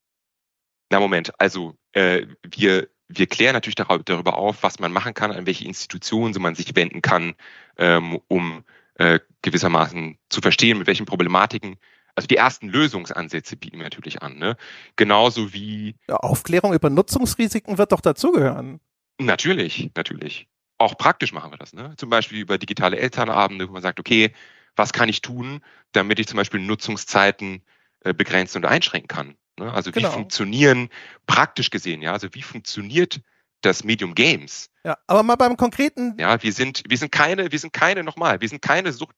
[0.92, 5.46] Na Moment, also äh, wir, wir klären natürlich darüber auf, was man machen kann, an
[5.46, 7.36] welche Institutionen man sich wenden kann,
[7.78, 8.64] ähm, um
[8.96, 11.78] äh, gewissermaßen zu verstehen, mit welchen Problematiken
[12.20, 14.38] also die ersten Lösungsansätze bieten wir natürlich an.
[14.38, 14.58] Ne?
[14.98, 15.96] Genauso wie.
[16.10, 18.82] Ja, Aufklärung über Nutzungsrisiken wird doch dazugehören.
[19.20, 20.48] Natürlich, natürlich.
[20.78, 21.74] Auch praktisch machen wir das.
[21.74, 21.94] Ne?
[21.98, 24.34] Zum Beispiel über digitale Elternabende, wo man sagt, okay,
[24.76, 25.62] was kann ich tun,
[25.92, 27.62] damit ich zum Beispiel Nutzungszeiten
[28.02, 29.36] äh, begrenzen und einschränken kann?
[29.60, 29.72] Ne?
[29.72, 30.12] Also wie genau.
[30.12, 30.90] funktionieren
[31.28, 33.20] praktisch gesehen, ja, also wie funktioniert
[33.62, 34.70] das Medium Games?
[34.86, 36.16] Ja, aber mal beim konkreten.
[36.18, 39.16] Ja, wir sind, wir sind keine, wir sind keine, nochmal, wir sind keine Sucht,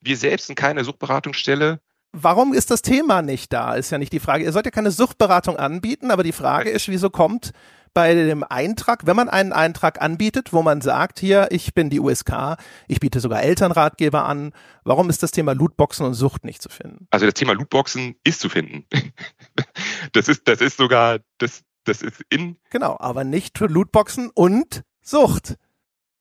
[0.00, 1.80] wir selbst sind keine Suchtberatungsstelle.
[2.12, 3.74] Warum ist das Thema nicht da?
[3.74, 4.44] Ist ja nicht die Frage.
[4.44, 7.52] Ihr sollt ja keine Suchtberatung anbieten, aber die Frage ist, wieso kommt
[7.94, 12.00] bei dem Eintrag, wenn man einen Eintrag anbietet, wo man sagt, hier, ich bin die
[12.00, 12.56] USK,
[12.88, 14.52] ich biete sogar Elternratgeber an,
[14.84, 17.06] warum ist das Thema Lootboxen und Sucht nicht zu finden?
[17.10, 18.86] Also das Thema Lootboxen ist zu finden.
[20.12, 22.56] das ist, das ist sogar, das, das ist in.
[22.70, 25.56] Genau, aber nicht für Lootboxen und Sucht.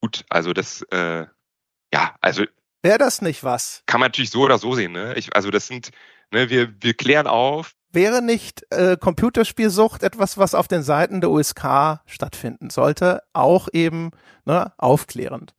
[0.02, 1.26] Gut, also das, äh,
[1.94, 2.44] ja, also.
[2.82, 3.84] Wäre das nicht was?
[3.86, 5.14] Kann man natürlich so oder so sehen, ne?
[5.16, 5.92] Ich, also das sind,
[6.32, 11.32] ne, wir, wir klären auf, wäre nicht äh, Computerspielsucht etwas, was auf den Seiten der
[11.32, 14.12] USK stattfinden sollte, auch eben
[14.46, 15.54] ne, aufklärend?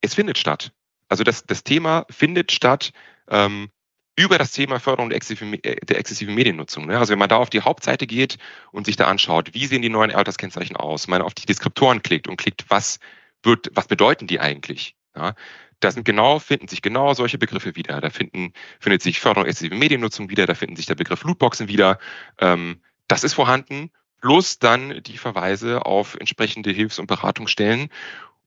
[0.00, 0.72] Es findet statt.
[1.08, 2.92] Also das, das Thema findet statt
[3.28, 3.70] ähm,
[4.16, 6.86] über das Thema Förderung der exzessiven, äh, der exzessiven Mediennutzung.
[6.86, 6.98] Ne?
[6.98, 8.38] Also wenn man da auf die Hauptseite geht
[8.72, 12.28] und sich da anschaut, wie sehen die neuen Alterskennzeichen aus, man auf die Deskriptoren klickt
[12.28, 12.98] und klickt, was
[13.42, 14.96] wird, was bedeuten die eigentlich?
[15.16, 15.34] Ja?
[15.80, 18.00] Da sind genau, finden sich genau solche Begriffe wieder.
[18.00, 21.98] Da finden, findet sich Förderung exzessive Mediennutzung wieder, da finden sich der Begriff Lootboxen wieder.
[22.38, 27.88] Ähm, das ist vorhanden, plus dann die Verweise auf entsprechende Hilfs- und Beratungsstellen.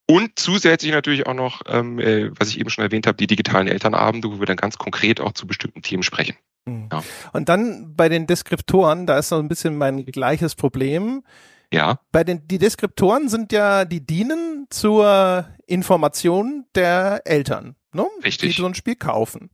[0.07, 3.67] Und zusätzlich natürlich auch noch, ähm, äh, was ich eben schon erwähnt habe, die digitalen
[3.67, 6.35] Elternabende, wo wir dann ganz konkret auch zu bestimmten Themen sprechen.
[6.65, 6.89] Mhm.
[6.91, 7.03] Ja.
[7.31, 11.23] Und dann bei den Deskriptoren, da ist so ein bisschen mein gleiches Problem.
[11.73, 11.99] Ja.
[12.11, 18.07] Bei den, die Deskriptoren sind ja, die dienen zur Information der Eltern, ne?
[18.23, 18.55] Richtig.
[18.55, 19.49] Die so ein Spiel kaufen.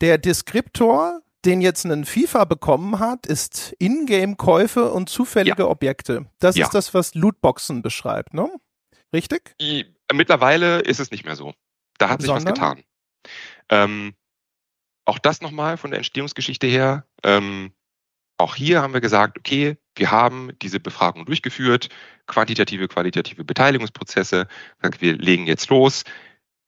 [0.00, 5.68] Der Deskriptor, den jetzt einen FIFA bekommen hat, ist Ingame-Käufe und zufällige ja.
[5.68, 6.26] Objekte.
[6.38, 6.64] Das ja.
[6.64, 8.50] ist das, was Lootboxen beschreibt, ne?
[9.12, 9.54] Richtig?
[10.12, 11.54] Mittlerweile ist es nicht mehr so.
[11.98, 12.46] Da hat sich Sondern?
[12.46, 12.84] was getan.
[13.68, 14.14] Ähm,
[15.04, 17.06] auch das nochmal von der Entstehungsgeschichte her.
[17.22, 17.72] Ähm,
[18.38, 21.88] auch hier haben wir gesagt, okay, wir haben diese Befragung durchgeführt,
[22.26, 24.46] quantitative, qualitative Beteiligungsprozesse.
[24.98, 26.04] Wir legen jetzt los.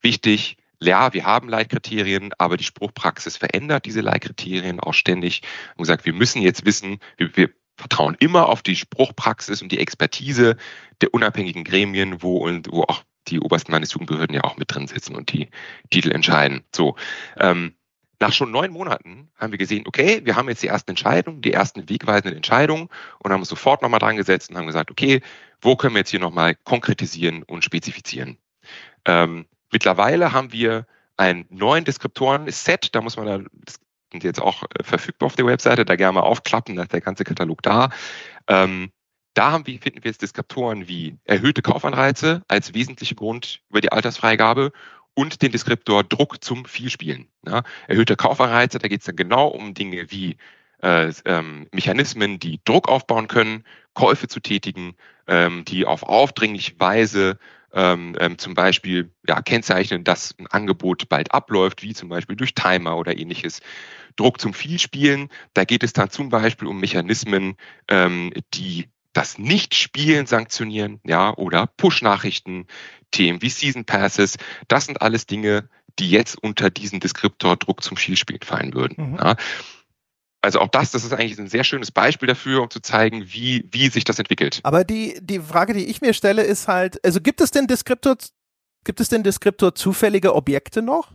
[0.01, 5.41] Wichtig, ja, wir haben Leitkriterien, aber die Spruchpraxis verändert diese Leitkriterien auch ständig.
[5.75, 9.79] Und gesagt, wir müssen jetzt wissen, wir, wir vertrauen immer auf die Spruchpraxis und die
[9.79, 10.55] Expertise
[11.01, 15.15] der unabhängigen Gremien, wo und wo auch die obersten Landesjugendbehörden ja auch mit drin sitzen
[15.15, 15.49] und die
[15.89, 16.63] Titel entscheiden.
[16.73, 16.95] So,
[17.37, 17.73] ähm,
[18.19, 21.53] nach schon neun Monaten haben wir gesehen, okay, wir haben jetzt die ersten Entscheidungen, die
[21.53, 22.89] ersten wegweisenden Entscheidungen
[23.19, 25.21] und haben uns sofort nochmal dran gesetzt und haben gesagt, okay,
[25.61, 28.37] wo können wir jetzt hier nochmal konkretisieren und spezifizieren?
[29.05, 33.79] Ähm, mittlerweile haben wir einen neuen Deskriptoren-Set, da muss man da, das
[34.11, 37.01] sind jetzt auch äh, verfügbar auf der Webseite, da gerne mal aufklappen, da ist der
[37.01, 37.89] ganze Katalog da.
[38.47, 38.91] Ähm,
[39.33, 43.91] da haben wir, finden wir jetzt Deskriptoren wie erhöhte Kaufanreize als wesentliche Grund über die
[43.91, 44.71] Altersfreigabe
[45.17, 47.27] und den Deskriptor Druck zum Vielspielen.
[47.43, 50.37] Ja, erhöhte Kaufanreize, da geht es dann genau um Dinge wie
[50.83, 53.63] äh, ähm, Mechanismen, die Druck aufbauen können,
[53.95, 54.95] Käufe zu tätigen,
[55.25, 57.39] ähm, die auf aufdringliche Weise
[57.73, 62.53] ähm, ähm, zum Beispiel ja, kennzeichnen, dass ein Angebot bald abläuft, wie zum Beispiel durch
[62.53, 63.61] Timer oder ähnliches.
[64.17, 67.55] Druck zum Vielspielen, da geht es dann zum Beispiel um Mechanismen,
[67.87, 72.67] ähm, die das Nicht-Spielen sanktionieren, ja, oder Push-Nachrichten,
[73.11, 74.37] Themen wie Season Passes,
[74.67, 79.11] das sind alles Dinge, die jetzt unter diesen Deskriptor Druck zum Spielspielen fallen würden.
[79.11, 79.17] Mhm.
[79.17, 79.35] Ja.
[80.41, 83.67] Also auch das, das ist eigentlich ein sehr schönes Beispiel dafür, um zu zeigen, wie,
[83.71, 84.59] wie sich das entwickelt.
[84.63, 88.17] Aber die, die Frage, die ich mir stelle, ist halt, also gibt es denn Deskriptor,
[88.83, 91.13] gibt es denn Deskriptor zufällige Objekte noch?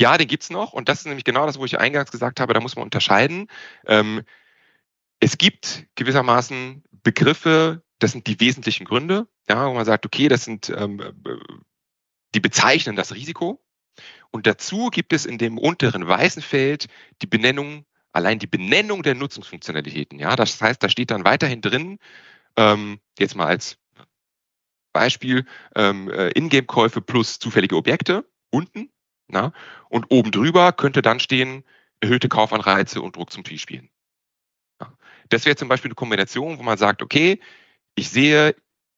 [0.00, 0.72] Ja, den gibt's noch.
[0.72, 3.48] Und das ist nämlich genau das, wo ich eingangs gesagt habe, da muss man unterscheiden.
[3.86, 4.22] Ähm,
[5.22, 10.44] es gibt gewissermaßen Begriffe, das sind die wesentlichen Gründe, ja, wo man sagt, okay, das
[10.44, 11.00] sind, ähm,
[12.34, 13.64] die bezeichnen das Risiko.
[14.32, 16.88] Und dazu gibt es in dem unteren weißen Feld
[17.22, 20.18] die Benennung, allein die Benennung der Nutzungsfunktionalitäten.
[20.18, 22.00] Ja, das heißt, da steht dann weiterhin drin,
[22.56, 23.78] ähm, jetzt mal als
[24.92, 25.46] Beispiel,
[25.76, 28.90] ähm, äh, Ingame-Käufe plus zufällige Objekte unten.
[29.28, 29.52] Na,
[29.88, 31.62] und oben drüber könnte dann stehen,
[32.00, 33.91] erhöhte Kaufanreize und Druck zum Spielen.
[35.32, 37.40] Das wäre zum Beispiel eine Kombination, wo man sagt, okay,
[37.94, 38.54] ich sehe,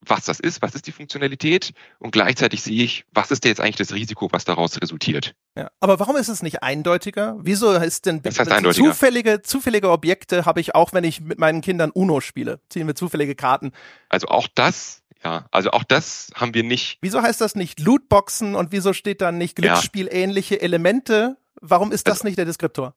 [0.08, 3.76] was das ist, was ist die Funktionalität und gleichzeitig sehe ich, was ist jetzt eigentlich
[3.76, 5.34] das Risiko, was daraus resultiert.
[5.56, 7.36] Ja, aber warum ist es nicht eindeutiger?
[7.40, 8.90] Wieso ist denn das heißt eindeutiger?
[8.90, 12.94] zufällige, zufällige Objekte habe ich auch, wenn ich mit meinen Kindern Uno spiele, ziehen wir
[12.94, 13.72] zufällige Karten.
[14.08, 16.98] Also auch das ja, also auch das haben wir nicht.
[17.00, 21.38] Wieso heißt das nicht Lootboxen und wieso steht dann nicht Glücksspielähnliche Elemente?
[21.62, 22.94] Warum ist das also, nicht der Deskriptor?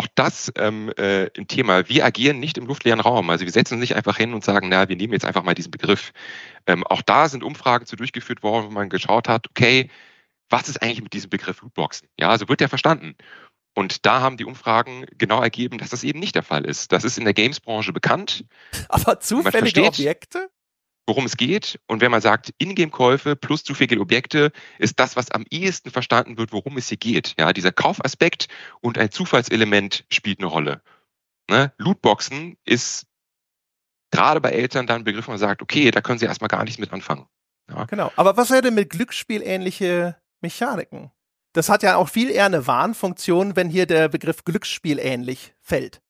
[0.00, 1.86] Auch das ähm, äh, ein Thema.
[1.90, 3.28] Wir agieren nicht im luftleeren Raum.
[3.28, 5.52] Also wir setzen uns nicht einfach hin und sagen, na, wir nehmen jetzt einfach mal
[5.52, 6.12] diesen Begriff.
[6.66, 9.90] Ähm, auch da sind Umfragen zu durchgeführt worden, wo man geschaut hat, okay,
[10.48, 12.08] was ist eigentlich mit diesem Begriff Lootboxen?
[12.18, 13.14] Ja, also wird der verstanden?
[13.74, 16.92] Und da haben die Umfragen genau ergeben, dass das eben nicht der Fall ist.
[16.92, 18.46] Das ist in der Games-Branche bekannt.
[18.88, 20.48] Aber zufällige Objekte?
[21.06, 21.80] Worum es geht.
[21.86, 26.52] Und wenn man sagt, Ingame-Käufe plus zufällige Objekte, ist das, was am ehesten verstanden wird,
[26.52, 27.34] worum es hier geht.
[27.38, 28.48] Ja, dieser Kaufaspekt
[28.80, 30.82] und ein Zufallselement spielt eine Rolle.
[31.50, 31.72] Ne?
[31.78, 33.06] Lootboxen ist
[34.10, 36.64] gerade bei Eltern dann ein Begriff, wo man sagt, okay, da können sie erstmal gar
[36.64, 37.26] nichts mit anfangen.
[37.68, 37.84] Ja.
[37.84, 38.12] Genau.
[38.16, 41.10] Aber was wäre denn mit Glücksspielähnliche Mechaniken?
[41.52, 46.00] Das hat ja auch viel eher eine Warnfunktion, wenn hier der Begriff Glücksspielähnlich fällt.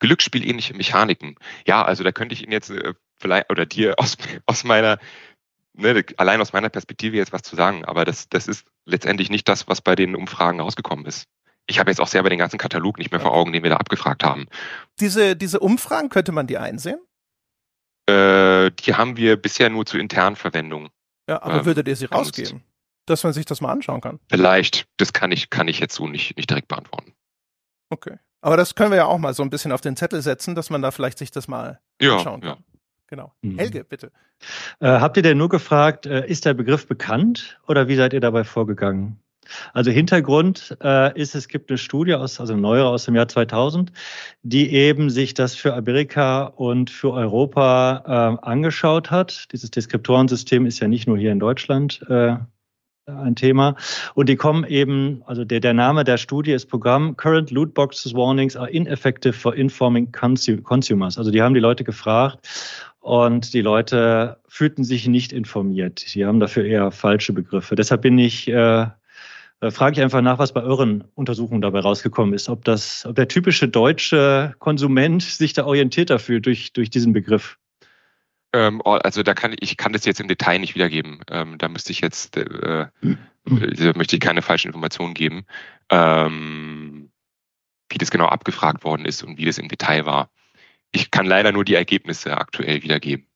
[0.00, 1.36] Glücksspielähnliche Mechaniken.
[1.66, 4.98] Ja, also da könnte ich Ihnen jetzt äh, vielleicht oder dir aus, aus meiner,
[5.74, 9.48] ne, allein aus meiner Perspektive jetzt was zu sagen, aber das, das ist letztendlich nicht
[9.48, 11.26] das, was bei den Umfragen rausgekommen ist.
[11.66, 13.76] Ich habe jetzt auch selber den ganzen Katalog nicht mehr vor Augen, den wir da
[13.76, 14.46] abgefragt haben.
[15.00, 16.98] Diese, diese Umfragen, könnte man die einsehen?
[18.08, 20.88] Äh, die haben wir bisher nur zur internen Verwendung.
[21.28, 22.64] Ja, aber ähm, würdet ihr sie rausgeben?
[23.04, 24.18] Dass man sich das mal anschauen kann?
[24.30, 27.12] Vielleicht, das kann ich, kann ich jetzt so nicht, nicht direkt beantworten.
[27.90, 28.18] Okay.
[28.40, 30.70] Aber das können wir ja auch mal so ein bisschen auf den Zettel setzen, dass
[30.70, 32.50] man da vielleicht sich das mal ja, anschauen kann.
[32.50, 32.58] Ja.
[33.08, 33.32] Genau.
[33.42, 33.58] Mhm.
[33.58, 34.12] Helge, bitte.
[34.80, 38.20] Äh, habt ihr denn nur gefragt, äh, ist der Begriff bekannt oder wie seid ihr
[38.20, 39.18] dabei vorgegangen?
[39.72, 43.28] Also Hintergrund äh, ist, es gibt eine Studie aus, also eine neuere aus dem Jahr
[43.28, 43.92] 2000,
[44.42, 49.50] die eben sich das für Amerika und für Europa äh, angeschaut hat.
[49.52, 52.36] Dieses Deskriptorensystem ist ja nicht nur hier in Deutschland äh,
[53.08, 53.74] ein Thema.
[54.14, 58.14] Und die kommen eben, also der, der Name der Studie ist Programm Current Loot Boxes
[58.14, 61.18] Warnings are ineffective for informing consumers.
[61.18, 62.46] Also die haben die Leute gefragt,
[63.08, 66.14] und die Leute fühlten sich nicht informiert.
[66.14, 67.74] Die haben dafür eher falsche Begriffe.
[67.74, 68.86] Deshalb bin ich, äh,
[69.60, 73.16] äh, frage ich einfach nach, was bei euren Untersuchungen dabei rausgekommen ist, ob das, ob
[73.16, 77.56] der typische deutsche Konsument sich da orientierter fühlt durch, durch diesen Begriff.
[78.52, 81.20] Ähm, oh, also da kann ich kann das jetzt im Detail nicht wiedergeben.
[81.30, 85.44] Ähm, da müsste ich jetzt, äh, da möchte ich keine falschen Informationen geben,
[85.90, 87.10] ähm,
[87.90, 90.30] wie das genau abgefragt worden ist und wie das im Detail war
[90.92, 93.26] ich kann leider nur die Ergebnisse aktuell wiedergeben.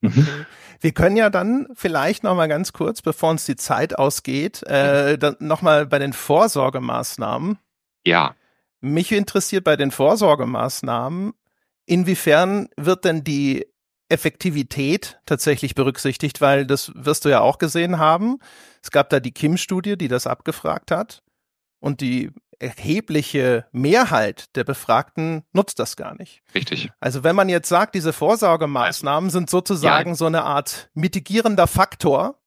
[0.00, 0.46] Mhm.
[0.80, 5.16] Wir können ja dann vielleicht noch mal ganz kurz, bevor uns die Zeit ausgeht, äh,
[5.38, 7.58] noch mal bei den Vorsorgemaßnahmen.
[8.04, 8.34] Ja.
[8.80, 11.32] Mich interessiert bei den Vorsorgemaßnahmen,
[11.86, 13.66] inwiefern wird denn die
[14.08, 18.38] Effektivität tatsächlich berücksichtigt, weil das wirst du ja auch gesehen haben.
[18.82, 21.22] Es gab da die Kim-Studie, die das abgefragt hat.
[21.80, 26.42] Und die erhebliche Mehrheit der Befragten nutzt das gar nicht.
[26.54, 26.90] Richtig.
[27.00, 30.14] Also wenn man jetzt sagt, diese Vorsorgemaßnahmen sind sozusagen ja.
[30.14, 32.38] so eine Art mitigierender Faktor,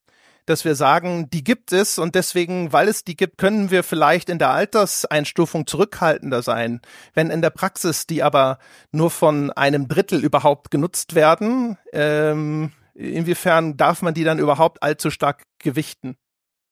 [0.47, 4.29] dass wir sagen, die gibt es und deswegen, weil es die gibt, können wir vielleicht
[4.29, 6.81] in der Alterseinstufung zurückhaltender sein.
[7.13, 8.57] Wenn in der Praxis die aber
[8.91, 15.11] nur von einem Drittel überhaupt genutzt werden, ähm, inwiefern darf man die dann überhaupt allzu
[15.11, 16.15] stark gewichten?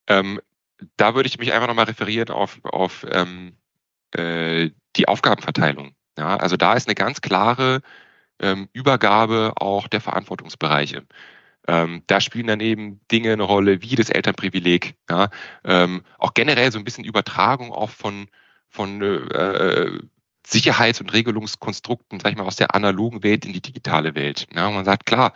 [0.08, 0.40] Ähm,
[0.96, 3.58] da würde ich mich einfach nochmal referieren auf, auf ähm,
[4.12, 5.96] äh, die Aufgabenverteilung.
[6.18, 7.82] Ja, also da ist eine ganz klare
[8.40, 11.04] ähm, Übergabe auch der Verantwortungsbereiche.
[11.68, 15.30] Ähm, da spielen dann eben Dinge eine Rolle wie das Elternprivileg, ja,
[15.64, 18.28] ähm, auch generell so ein bisschen Übertragung auch von,
[18.70, 20.00] von äh,
[20.46, 24.48] Sicherheits- und Regelungskonstrukten, sag ich mal, aus der analogen Welt in die digitale Welt.
[24.54, 25.34] Ja, man sagt, klar,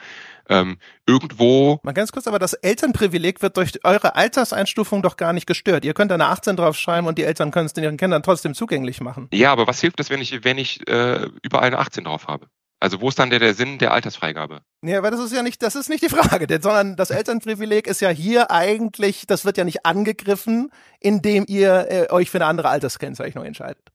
[0.47, 1.79] ähm, irgendwo.
[1.83, 5.85] Mal ganz kurz, aber das Elternprivileg wird durch eure Alterseinstufung doch gar nicht gestört.
[5.85, 9.01] Ihr könnt eine 18 draufschreiben und die Eltern können es den ihren Kindern trotzdem zugänglich
[9.01, 9.29] machen.
[9.33, 12.47] Ja, aber was hilft das, wenn ich, wenn ich äh, überall eine 18 drauf habe?
[12.81, 14.61] Also wo ist dann der, der Sinn der Altersfreigabe?
[14.83, 17.87] Ja, aber das ist ja nicht, das ist nicht die Frage, denn, sondern das Elternprivileg
[17.87, 22.45] ist ja hier eigentlich, das wird ja nicht angegriffen, indem ihr äh, euch für eine
[22.45, 23.91] andere Alterskennzeichnung entscheidet.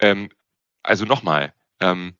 [0.00, 0.28] Ähm,
[0.82, 2.14] also nochmal, ähm,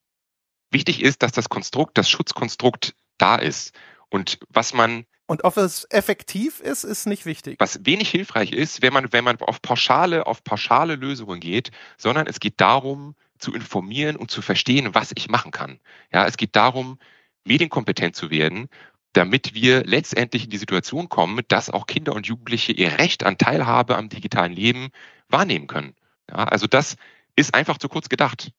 [0.71, 3.75] wichtig ist, dass das Konstrukt, das Schutzkonstrukt da ist.
[4.09, 7.55] Und was man und ob es effektiv ist, ist nicht wichtig.
[7.61, 12.27] Was wenig hilfreich ist, wenn man, wenn man auf pauschale, auf pauschale Lösungen geht, sondern
[12.27, 15.81] es geht darum, zu informieren und zu verstehen, was ich machen kann.
[16.13, 16.99] Ja, es geht darum,
[17.45, 18.69] medienkompetent zu werden,
[19.13, 23.39] damit wir letztendlich in die Situation kommen, dass auch Kinder und Jugendliche ihr Recht an
[23.39, 24.91] Teilhabe am digitalen Leben
[25.29, 25.95] wahrnehmen können.
[26.31, 26.97] Ja, also das
[27.37, 28.53] ist einfach zu kurz gedacht.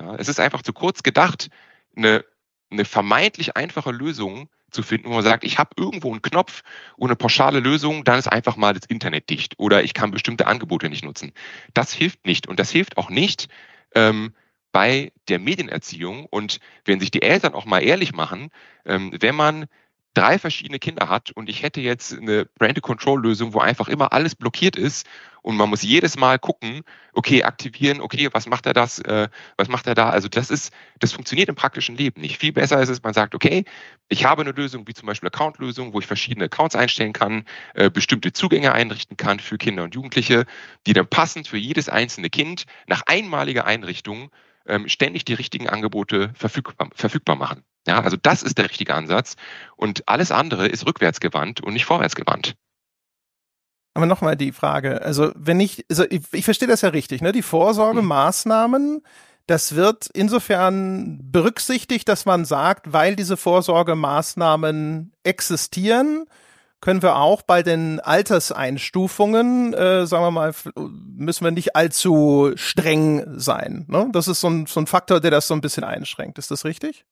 [0.00, 1.48] Ja, es ist einfach zu kurz gedacht,
[1.96, 2.24] eine,
[2.70, 6.62] eine vermeintlich einfache Lösung zu finden, wo man sagt, ich habe irgendwo einen Knopf
[6.96, 10.46] und eine pauschale Lösung, dann ist einfach mal das Internet dicht oder ich kann bestimmte
[10.46, 11.32] Angebote nicht nutzen.
[11.72, 13.48] Das hilft nicht und das hilft auch nicht
[13.94, 14.34] ähm,
[14.72, 16.26] bei der Medienerziehung.
[16.26, 18.50] Und wenn sich die Eltern auch mal ehrlich machen,
[18.84, 19.66] ähm, wenn man
[20.14, 24.76] drei verschiedene Kinder hat und ich hätte jetzt eine Brand-Control-Lösung, wo einfach immer alles blockiert
[24.76, 25.06] ist
[25.42, 29.68] und man muss jedes Mal gucken, okay, aktivieren, okay, was macht er das, äh, was
[29.68, 30.08] macht er da?
[30.08, 32.38] Also das ist, das funktioniert im praktischen Leben nicht.
[32.38, 33.64] Viel besser ist es, man sagt, okay,
[34.08, 37.44] ich habe eine Lösung wie zum Beispiel Account-Lösung, wo ich verschiedene Accounts einstellen kann,
[37.74, 40.46] äh, bestimmte Zugänge einrichten kann für Kinder und Jugendliche,
[40.86, 44.30] die dann passend für jedes einzelne Kind nach einmaliger Einrichtung
[44.66, 47.64] ähm, ständig die richtigen Angebote verfügbar, verfügbar machen.
[47.86, 49.36] Ja, also das ist der richtige Ansatz.
[49.76, 52.54] Und alles andere ist rückwärtsgewandt und nicht vorwärtsgewandt.
[53.94, 57.30] Aber nochmal die Frage, also wenn ich, also ich, ich verstehe das ja richtig, ne?
[57.30, 59.02] Die Vorsorgemaßnahmen,
[59.46, 66.26] das wird insofern berücksichtigt, dass man sagt, weil diese Vorsorgemaßnahmen existieren,
[66.80, 73.24] können wir auch bei den Alterseinstufungen, äh, sagen wir mal, müssen wir nicht allzu streng
[73.38, 73.86] sein.
[73.88, 74.08] Ne?
[74.12, 76.36] Das ist so ein, so ein Faktor, der das so ein bisschen einschränkt.
[76.38, 77.06] Ist das richtig?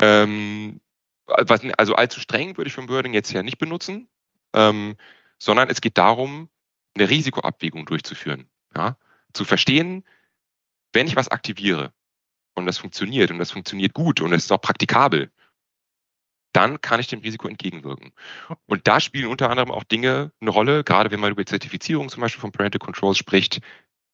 [0.00, 0.80] Ähm,
[1.26, 4.08] also allzu streng würde ich vom Wording jetzt ja nicht benutzen,
[4.52, 4.96] ähm,
[5.38, 6.48] sondern es geht darum,
[6.94, 8.48] eine Risikoabwägung durchzuführen.
[8.76, 8.96] Ja?
[9.32, 10.04] Zu verstehen,
[10.92, 11.92] wenn ich was aktiviere
[12.54, 15.32] und das funktioniert und das funktioniert gut und es ist auch praktikabel,
[16.52, 18.12] dann kann ich dem Risiko entgegenwirken.
[18.66, 22.20] Und da spielen unter anderem auch Dinge eine Rolle, gerade wenn man über Zertifizierung zum
[22.20, 23.60] Beispiel von Parental Controls spricht,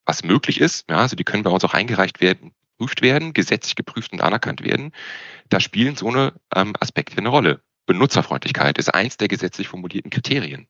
[0.06, 0.88] was möglich ist.
[0.88, 4.64] Ja, also die können bei uns auch eingereicht werden, geprüft werden, gesetzlich geprüft und anerkannt
[4.64, 4.92] werden.
[5.50, 7.60] Da spielen so eine ähm, Aspekte eine Rolle.
[7.86, 10.66] Benutzerfreundlichkeit ist eins der gesetzlich formulierten Kriterien.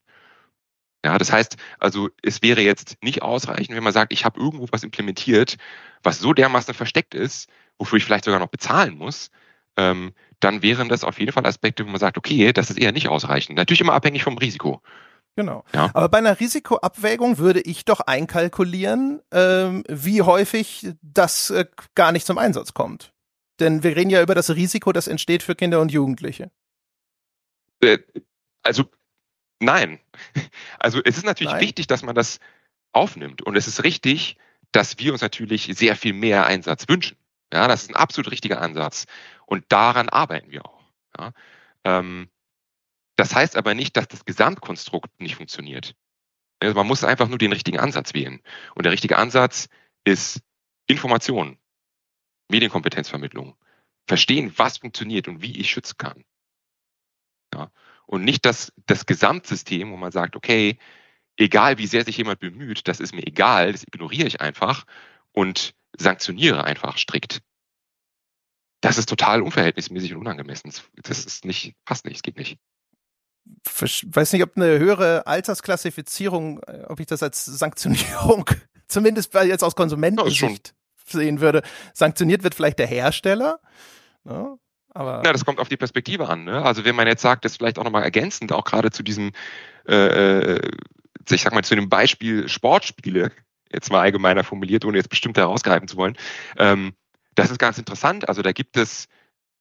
[1.05, 4.67] Ja, das heißt, also es wäre jetzt nicht ausreichend, wenn man sagt, ich habe irgendwo
[4.71, 5.57] was implementiert,
[6.03, 7.49] was so dermaßen versteckt ist,
[7.79, 9.31] wofür ich vielleicht sogar noch bezahlen muss,
[9.77, 12.93] ähm, dann wären das auf jeden Fall Aspekte, wo man sagt, okay, das ist eher
[12.93, 13.57] nicht ausreichend.
[13.57, 14.83] Natürlich immer abhängig vom Risiko.
[15.41, 15.65] Genau.
[15.73, 15.91] Ja.
[15.95, 21.65] Aber bei einer Risikoabwägung würde ich doch einkalkulieren, ähm, wie häufig das äh,
[21.95, 23.15] gar nicht zum Einsatz kommt.
[23.59, 26.51] Denn wir reden ja über das Risiko, das entsteht für Kinder und Jugendliche.
[27.81, 28.01] Äh,
[28.63, 28.85] also
[29.61, 29.99] nein.
[30.79, 31.63] Also es ist natürlich nein.
[31.63, 32.39] wichtig, dass man das
[32.93, 33.41] aufnimmt.
[33.41, 34.37] Und es ist richtig,
[34.73, 37.17] dass wir uns natürlich sehr viel mehr Einsatz wünschen.
[37.51, 39.07] Ja, das ist ein absolut richtiger Ansatz.
[39.47, 40.83] Und daran arbeiten wir auch.
[41.19, 41.33] Ja.
[41.85, 42.29] Ähm,
[43.21, 45.95] das heißt aber nicht, dass das Gesamtkonstrukt nicht funktioniert.
[46.59, 48.41] Also man muss einfach nur den richtigen Ansatz wählen.
[48.75, 49.69] Und der richtige Ansatz
[50.05, 50.41] ist
[50.87, 51.59] Information,
[52.49, 53.57] Medienkompetenzvermittlung,
[54.07, 56.25] verstehen, was funktioniert und wie ich schützen kann.
[57.53, 57.71] Ja.
[58.07, 60.79] Und nicht das, das Gesamtsystem, wo man sagt, okay,
[61.37, 64.87] egal wie sehr sich jemand bemüht, das ist mir egal, das ignoriere ich einfach
[65.33, 67.43] und sanktioniere einfach strikt.
[68.81, 70.73] Das ist total unverhältnismäßig und unangemessen.
[70.95, 72.59] Das ist nicht, passt nicht, es geht nicht
[73.65, 78.49] weiß nicht, ob eine höhere Altersklassifizierung, äh, ob ich das als Sanktionierung,
[78.89, 80.75] zumindest jetzt aus Konsumentensicht
[81.07, 81.63] sehen würde.
[81.95, 83.61] Sanktioniert wird vielleicht der Hersteller.
[84.25, 84.59] Ja, ne?
[84.93, 86.45] aber ja, das kommt auf die Perspektive an.
[86.45, 86.63] Ne?
[86.63, 89.33] Also wenn man jetzt sagt, das vielleicht auch nochmal ergänzend, auch gerade zu diesem,
[89.87, 90.71] äh, äh,
[91.31, 93.31] ich sag mal, zu dem Beispiel Sportspiele,
[93.73, 96.17] jetzt mal allgemeiner formuliert, ohne jetzt bestimmte herausgreifen zu wollen,
[96.59, 96.93] ähm,
[97.37, 98.29] das ist ganz interessant.
[98.29, 99.07] Also da gibt es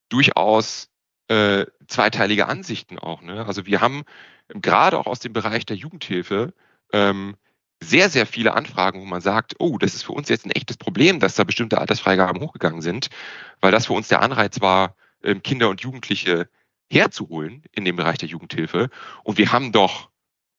[0.10, 0.90] durchaus
[1.30, 3.22] äh, zweiteilige Ansichten auch.
[3.22, 3.46] Ne?
[3.46, 4.04] Also wir haben
[4.50, 6.54] gerade auch aus dem Bereich der Jugendhilfe
[6.92, 7.36] ähm,
[7.82, 10.78] sehr, sehr viele Anfragen, wo man sagt, oh, das ist für uns jetzt ein echtes
[10.78, 13.10] Problem, dass da bestimmte Altersfreigaben hochgegangen sind,
[13.62, 16.50] weil das für uns der Anreiz war, ähm, Kinder und Jugendliche
[16.92, 18.90] herzuholen in dem Bereich der Jugendhilfe.
[19.24, 20.10] Und wir haben doch,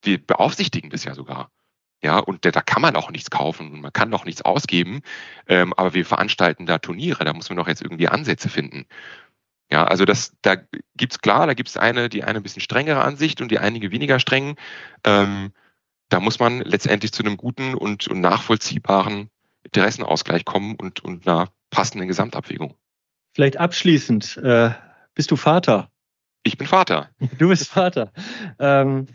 [0.02, 1.50] wir beaufsichtigen das ja sogar.
[2.02, 5.02] Ja, und da, kann man auch nichts kaufen und man kann doch nichts ausgeben,
[5.46, 8.86] ähm, aber wir veranstalten da Turniere, da muss man doch jetzt irgendwie Ansätze finden.
[9.72, 10.56] Ja, also das, da
[10.96, 14.18] gibt's klar, da gibt's eine, die eine ein bisschen strengere Ansicht und die einige weniger
[14.18, 14.56] streng.
[15.04, 15.52] Ähm,
[16.08, 19.30] da muss man letztendlich zu einem guten und, und nachvollziehbaren
[19.62, 22.74] Interessenausgleich kommen und, und einer passenden Gesamtabwägung.
[23.32, 24.70] Vielleicht abschließend, äh,
[25.14, 25.90] bist du Vater?
[26.42, 27.10] Ich bin Vater.
[27.38, 28.12] Du bist Vater.
[28.58, 29.06] Ähm,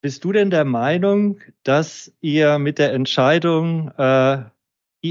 [0.00, 4.44] bist du denn der Meinung, dass ihr mit der Entscheidung äh,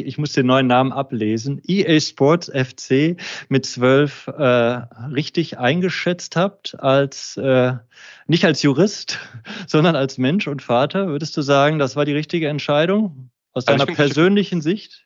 [0.01, 3.17] ich muss den neuen Namen ablesen, EA Sports FC
[3.49, 7.73] mit zwölf äh, richtig eingeschätzt habt, als äh,
[8.27, 9.19] nicht als Jurist,
[9.67, 11.07] sondern als Mensch und Vater.
[11.07, 15.05] Würdest du sagen, das war die richtige Entscheidung aus also deiner also persönlichen Sicht?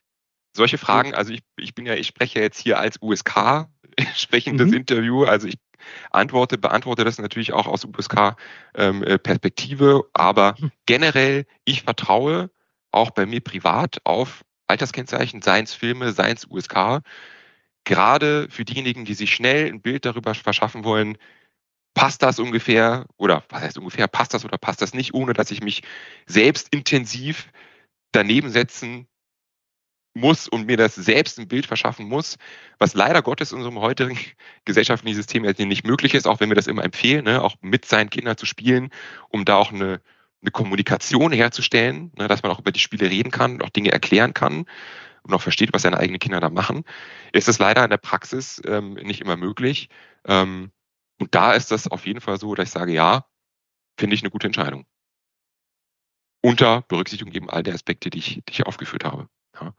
[0.53, 3.67] Solche Fragen, also ich, ich bin ja, ich spreche jetzt hier als USK
[4.15, 4.73] sprechendes mhm.
[4.73, 5.57] Interview, also ich
[6.11, 10.71] antworte, beantworte das natürlich auch aus USK-Perspektive, ähm, aber mhm.
[10.85, 12.49] generell, ich vertraue
[12.91, 17.01] auch bei mir privat auf Alterskennzeichen, seien es Filme, seien es USK,
[17.86, 21.18] gerade für diejenigen, die sich schnell ein Bild darüber verschaffen wollen,
[21.93, 25.51] passt das ungefähr oder was heißt ungefähr, passt das oder passt das nicht, ohne dass
[25.51, 25.84] ich mich
[26.28, 27.49] selbst intensiv
[28.11, 29.07] daneben setzen
[30.18, 32.38] muss und mir das selbst ein Bild verschaffen muss,
[32.80, 34.18] was leider Gottes in unserem heutigen
[34.65, 38.09] gesellschaftlichen System nicht möglich ist, auch wenn wir das immer empfehlen, ne, auch mit seinen
[38.09, 38.89] Kindern zu spielen,
[39.30, 40.01] um da auch eine,
[40.47, 43.91] eine Kommunikation herzustellen, ne, dass man auch über die Spiele reden kann und auch Dinge
[43.91, 44.65] erklären kann
[45.23, 46.83] und auch versteht, was seine eigenen Kinder da machen,
[47.33, 49.89] ist es leider in der Praxis ähm, nicht immer möglich.
[50.25, 50.71] Ähm,
[51.19, 53.25] und da ist das auf jeden Fall so, dass ich sage, ja,
[53.99, 54.85] finde ich eine gute Entscheidung.
[56.41, 59.27] Unter Berücksichtigung eben all der Aspekte, die ich, die ich aufgeführt habe.
[59.59, 59.73] Ja.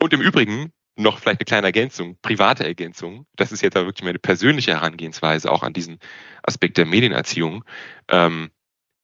[0.00, 3.26] Und im Übrigen noch vielleicht eine kleine Ergänzung, private Ergänzung.
[3.34, 5.98] Das ist jetzt aber wirklich meine persönliche Herangehensweise auch an diesen
[6.42, 7.64] Aspekt der Medienerziehung.
[8.08, 8.50] Ähm,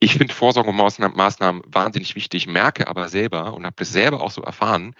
[0.00, 4.94] ich finde Vorsorgemaßnahmen wahnsinnig wichtig, merke aber selber und habe das selber auch so erfahren,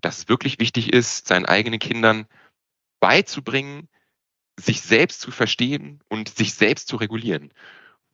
[0.00, 2.26] dass es wirklich wichtig ist, seinen eigenen Kindern
[3.00, 3.88] beizubringen,
[4.58, 7.52] sich selbst zu verstehen und sich selbst zu regulieren.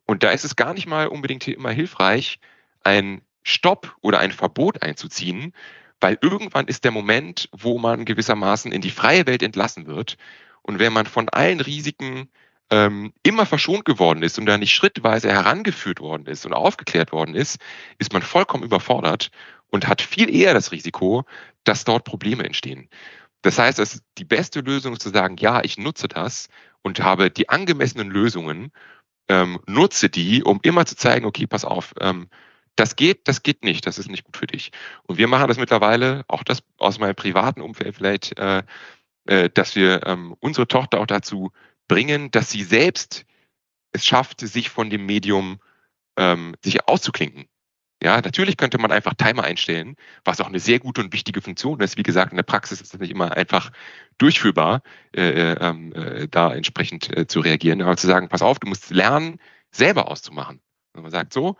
[0.05, 2.39] Und da ist es gar nicht mal unbedingt immer hilfreich,
[2.83, 5.53] ein Stopp oder ein Verbot einzuziehen,
[5.99, 10.17] weil irgendwann ist der Moment, wo man gewissermaßen in die freie Welt entlassen wird.
[10.61, 12.29] Und wenn man von allen Risiken
[12.71, 17.35] ähm, immer verschont geworden ist und da nicht schrittweise herangeführt worden ist und aufgeklärt worden
[17.35, 17.59] ist,
[17.99, 19.29] ist man vollkommen überfordert
[19.69, 21.25] und hat viel eher das Risiko,
[21.65, 22.89] dass dort Probleme entstehen.
[23.41, 26.47] Das heißt, dass die beste Lösung ist zu sagen, ja, ich nutze das
[26.81, 28.71] und habe die angemessenen Lösungen,
[29.27, 32.29] ähm, nutze die, um immer zu zeigen, okay, pass auf, ähm,
[32.77, 34.71] das geht, das geht nicht, das ist nicht gut für dich.
[35.03, 38.63] Und wir machen das mittlerweile, auch das aus meinem privaten Umfeld vielleicht, äh,
[39.25, 41.51] äh, dass wir ähm, unsere Tochter auch dazu
[41.87, 43.25] bringen, dass sie selbst
[43.91, 45.59] es schafft, sich von dem Medium
[46.17, 47.45] ähm, sich auszuklinken.
[48.03, 51.79] Ja, natürlich könnte man einfach Timer einstellen, was auch eine sehr gute und wichtige Funktion
[51.81, 51.97] ist.
[51.97, 53.71] Wie gesagt, in der Praxis ist das nicht immer einfach
[54.17, 54.81] durchführbar,
[55.15, 57.81] äh, äh, ähm, äh, da entsprechend äh, zu reagieren.
[57.81, 59.39] Aber zu sagen, pass auf, du musst lernen,
[59.71, 60.61] selber auszumachen.
[60.93, 61.57] Wenn man sagt, so,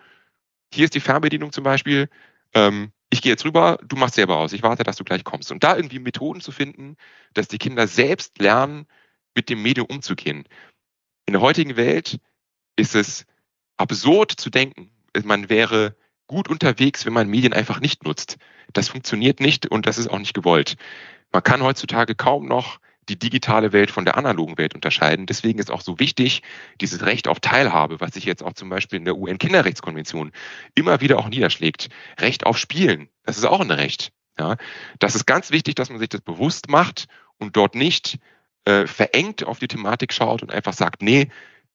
[0.73, 2.09] hier ist die Fernbedienung zum Beispiel,
[2.55, 5.51] ähm, ich gehe jetzt rüber, du machst selber aus, ich warte, dass du gleich kommst.
[5.51, 6.95] Und da irgendwie Methoden zu finden,
[7.35, 8.87] dass die Kinder selbst lernen,
[9.35, 10.45] mit dem Medium umzugehen.
[11.25, 12.19] In der heutigen Welt
[12.75, 13.25] ist es
[13.77, 14.91] absurd zu denken,
[15.23, 15.95] man wäre
[16.27, 18.37] gut unterwegs, wenn man Medien einfach nicht nutzt.
[18.73, 20.75] Das funktioniert nicht und das ist auch nicht gewollt.
[21.31, 22.79] Man kann heutzutage kaum noch
[23.09, 25.25] die digitale Welt von der analogen Welt unterscheiden.
[25.25, 26.43] Deswegen ist auch so wichtig,
[26.79, 30.31] dieses Recht auf Teilhabe, was sich jetzt auch zum Beispiel in der UN-Kinderrechtskonvention
[30.75, 31.89] immer wieder auch niederschlägt.
[32.19, 34.11] Recht auf Spielen, das ist auch ein Recht.
[34.39, 34.55] Ja,
[34.99, 37.07] das ist ganz wichtig, dass man sich das bewusst macht
[37.37, 38.17] und dort nicht
[38.65, 41.29] äh, verengt auf die Thematik schaut und einfach sagt, nee,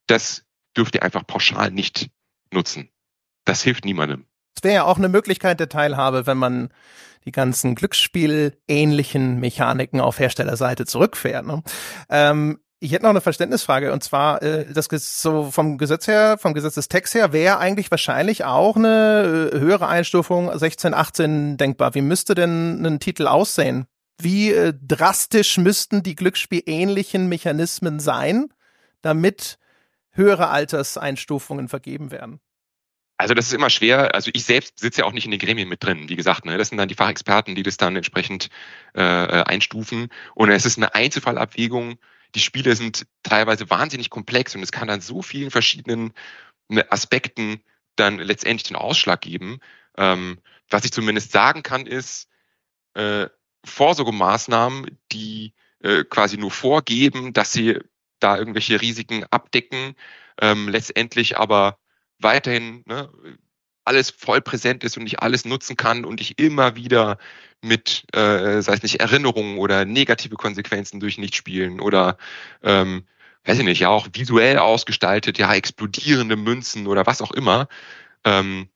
[0.06, 0.44] das
[0.76, 2.10] dürft ihr einfach pauschal nicht
[2.52, 2.90] nutzen.
[3.44, 4.26] Das hilft niemandem.
[4.56, 6.70] Es wäre ja auch eine Möglichkeit der Teilhabe, wenn man
[7.24, 11.44] die ganzen Glücksspiel-ähnlichen Mechaniken auf Herstellerseite zurückfährt.
[11.44, 11.62] Ne?
[12.08, 14.88] Ähm, ich hätte noch eine Verständnisfrage und zwar äh, das
[15.20, 20.56] so vom Gesetz her, vom Gesetzestext her wäre eigentlich wahrscheinlich auch eine äh, höhere Einstufung
[20.56, 21.94] 16, 18 denkbar.
[21.94, 23.86] Wie müsste denn ein Titel aussehen?
[24.18, 28.52] Wie äh, drastisch müssten die Glücksspiel-ähnlichen Mechanismen sein,
[29.02, 29.58] damit
[30.12, 32.40] höhere Alterseinstufungen vergeben werden?
[33.18, 34.14] Also das ist immer schwer.
[34.14, 36.08] Also ich selbst sitze ja auch nicht in den Gremien mit drin.
[36.08, 38.50] Wie gesagt, ne, das sind dann die Fachexperten, die das dann entsprechend
[38.94, 40.08] äh, äh, einstufen.
[40.34, 41.98] Und es ist eine Einzelfallabwägung.
[42.34, 46.12] Die Spiele sind teilweise wahnsinnig komplex und es kann dann so vielen verschiedenen
[46.68, 47.62] ne, Aspekten
[47.96, 49.60] dann letztendlich den Ausschlag geben.
[49.96, 50.38] Ähm,
[50.68, 52.28] was ich zumindest sagen kann, ist
[52.94, 53.28] äh,
[53.64, 57.78] Vorsorgemaßnahmen, die äh, quasi nur vorgeben, dass sie
[58.20, 59.94] da irgendwelche Risiken abdecken,
[60.40, 61.78] ähm, letztendlich aber
[62.18, 63.10] weiterhin ne,
[63.84, 67.18] alles voll präsent ist und ich alles nutzen kann und ich immer wieder
[67.62, 72.18] mit, äh, sei es nicht Erinnerungen oder negative Konsequenzen durch Nichtspielen oder
[72.62, 73.06] ähm,
[73.44, 77.68] weiß ich nicht, ja auch visuell ausgestaltet, ja explodierende Münzen oder was auch immer,
[78.24, 78.68] ähm,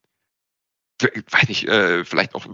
[1.03, 2.47] weiß nicht, äh, vielleicht auch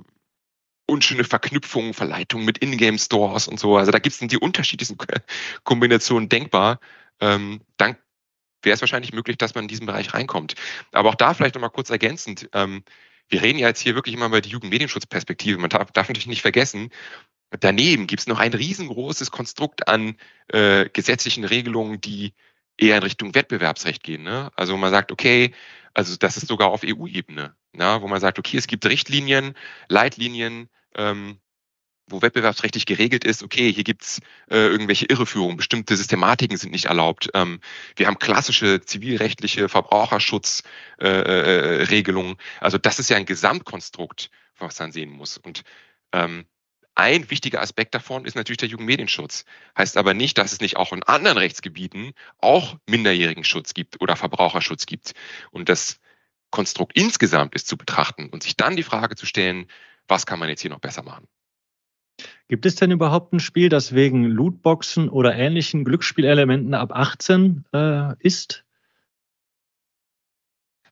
[0.87, 3.77] unschöne Verknüpfungen, Verleitungen mit Ingame-Stores und so.
[3.77, 4.97] Also da gibt es die unterschiedlichsten
[5.65, 6.81] Kombinationen denkbar.
[7.21, 7.97] Ähm, dann
[8.63, 10.55] wäre es wahrscheinlich möglich, dass man in diesen Bereich reinkommt.
[10.93, 12.49] Aber auch da vielleicht nochmal kurz ergänzend.
[12.53, 12.85] Ähm,
[13.29, 15.59] wir reden ja jetzt hier wirklich immer über die Jugendmedienschutzperspektive.
[15.59, 16.91] Man darf, darf natürlich nicht vergessen,
[17.61, 20.17] daneben gibt es noch ein riesengroßes Konstrukt an
[20.49, 22.35] äh, gesetzlichen Regelungen, die
[22.79, 24.23] eher in Richtung Wettbewerbsrecht gehen.
[24.23, 24.51] Ne?
[24.57, 25.55] Also man sagt, okay,
[25.95, 27.99] also das ist sogar auf EU-Ebene, ne?
[28.01, 29.55] wo man sagt, okay, es gibt Richtlinien,
[29.89, 31.39] Leitlinien, ähm,
[32.09, 37.31] wo wettbewerbsrechtlich geregelt ist, okay, hier gibt's äh, irgendwelche Irreführungen, bestimmte Systematiken sind nicht erlaubt.
[37.35, 37.61] Ähm,
[37.97, 42.33] wir haben klassische zivilrechtliche Verbraucherschutzregelungen.
[42.33, 45.37] Äh, äh, also das ist ja ein Gesamtkonstrukt, was man sehen muss.
[45.37, 45.65] Und
[46.13, 46.47] ähm,
[46.95, 49.45] ein wichtiger Aspekt davon ist natürlich der Jugendmedienschutz.
[49.77, 54.87] Heißt aber nicht, dass es nicht auch in anderen Rechtsgebieten auch Minderjährigenschutz gibt oder Verbraucherschutz
[54.87, 55.13] gibt.
[55.51, 55.99] Und das
[56.51, 59.67] Konstrukt insgesamt ist zu betrachten und sich dann die Frage zu stellen,
[60.09, 61.27] was kann man jetzt hier noch besser machen?
[62.49, 68.15] Gibt es denn überhaupt ein Spiel, das wegen Lootboxen oder ähnlichen Glücksspielelementen ab 18 äh,
[68.21, 68.65] ist?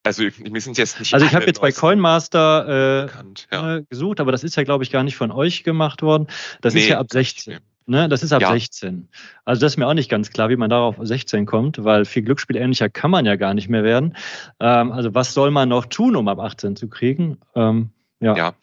[0.03, 1.15] Also wir sind jetzt nicht.
[1.15, 3.77] Also ich habe jetzt bei Coinmaster äh, ja.
[3.77, 6.27] Äh, gesucht, aber das ist ja, glaube ich, gar nicht von euch gemacht worden.
[6.61, 7.59] Das nee, ist ja ab 16.
[7.87, 8.51] Ne, das ist ab ja.
[8.51, 9.09] 16.
[9.45, 12.23] Also das ist mir auch nicht ganz klar, wie man darauf 16 kommt, weil viel
[12.23, 14.17] Glücksspielähnlicher kann man ja gar nicht mehr werden.
[14.59, 17.39] Ähm, also was soll man noch tun, um ab 18 zu kriegen?
[17.55, 17.91] Ähm,
[18.21, 18.37] ja.
[18.37, 18.55] ja.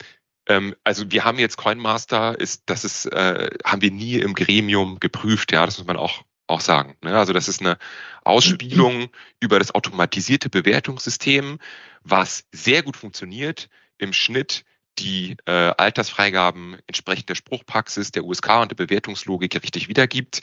[0.47, 4.99] Ähm, also wir haben jetzt Coinmaster, ist, das ist, äh, haben wir nie im Gremium
[4.99, 6.95] geprüft, ja, das muss man auch auch sagen.
[7.01, 7.17] Ne?
[7.17, 7.77] Also das ist eine
[8.23, 11.57] Ausspielung über das automatisierte Bewertungssystem,
[12.03, 14.65] was sehr gut funktioniert, im Schnitt
[14.99, 20.41] die äh, Altersfreigaben entsprechend der Spruchpraxis, der USK und der Bewertungslogik richtig wiedergibt.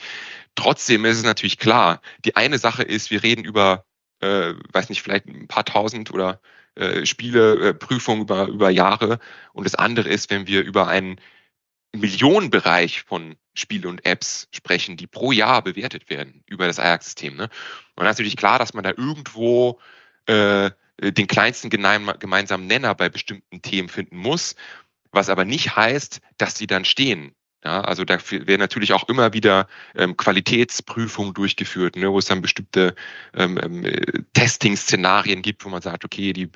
[0.54, 3.84] Trotzdem ist es natürlich klar, die eine Sache ist, wir reden über,
[4.20, 6.40] äh, weiß nicht, vielleicht ein paar tausend oder
[6.78, 9.18] äh, Spiele, äh, Prüfungen über, über Jahre.
[9.52, 11.20] Und das andere ist, wenn wir über einen
[11.94, 17.36] Millionenbereich von Spiele und Apps sprechen, die pro Jahr bewertet werden über das Ajax-System.
[17.36, 17.48] Ne?
[17.96, 19.80] Und natürlich klar, dass man da irgendwo
[20.26, 20.70] äh,
[21.00, 24.56] den kleinsten gemeinsamen Nenner bei bestimmten Themen finden muss,
[25.10, 27.34] was aber nicht heißt, dass sie dann stehen.
[27.64, 32.40] Ja, also da werden natürlich auch immer wieder ähm, Qualitätsprüfungen durchgeführt, ne, wo es dann
[32.40, 32.94] bestimmte
[33.34, 36.50] ähm, ähm, Testing-Szenarien gibt, wo man sagt, okay, die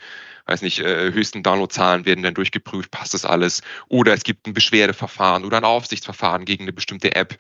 [0.46, 3.62] weiß nicht, äh, höchsten Downloadzahlen werden dann durchgeprüft, passt das alles?
[3.88, 7.36] Oder es gibt ein Beschwerdeverfahren oder ein Aufsichtsverfahren gegen eine bestimmte App,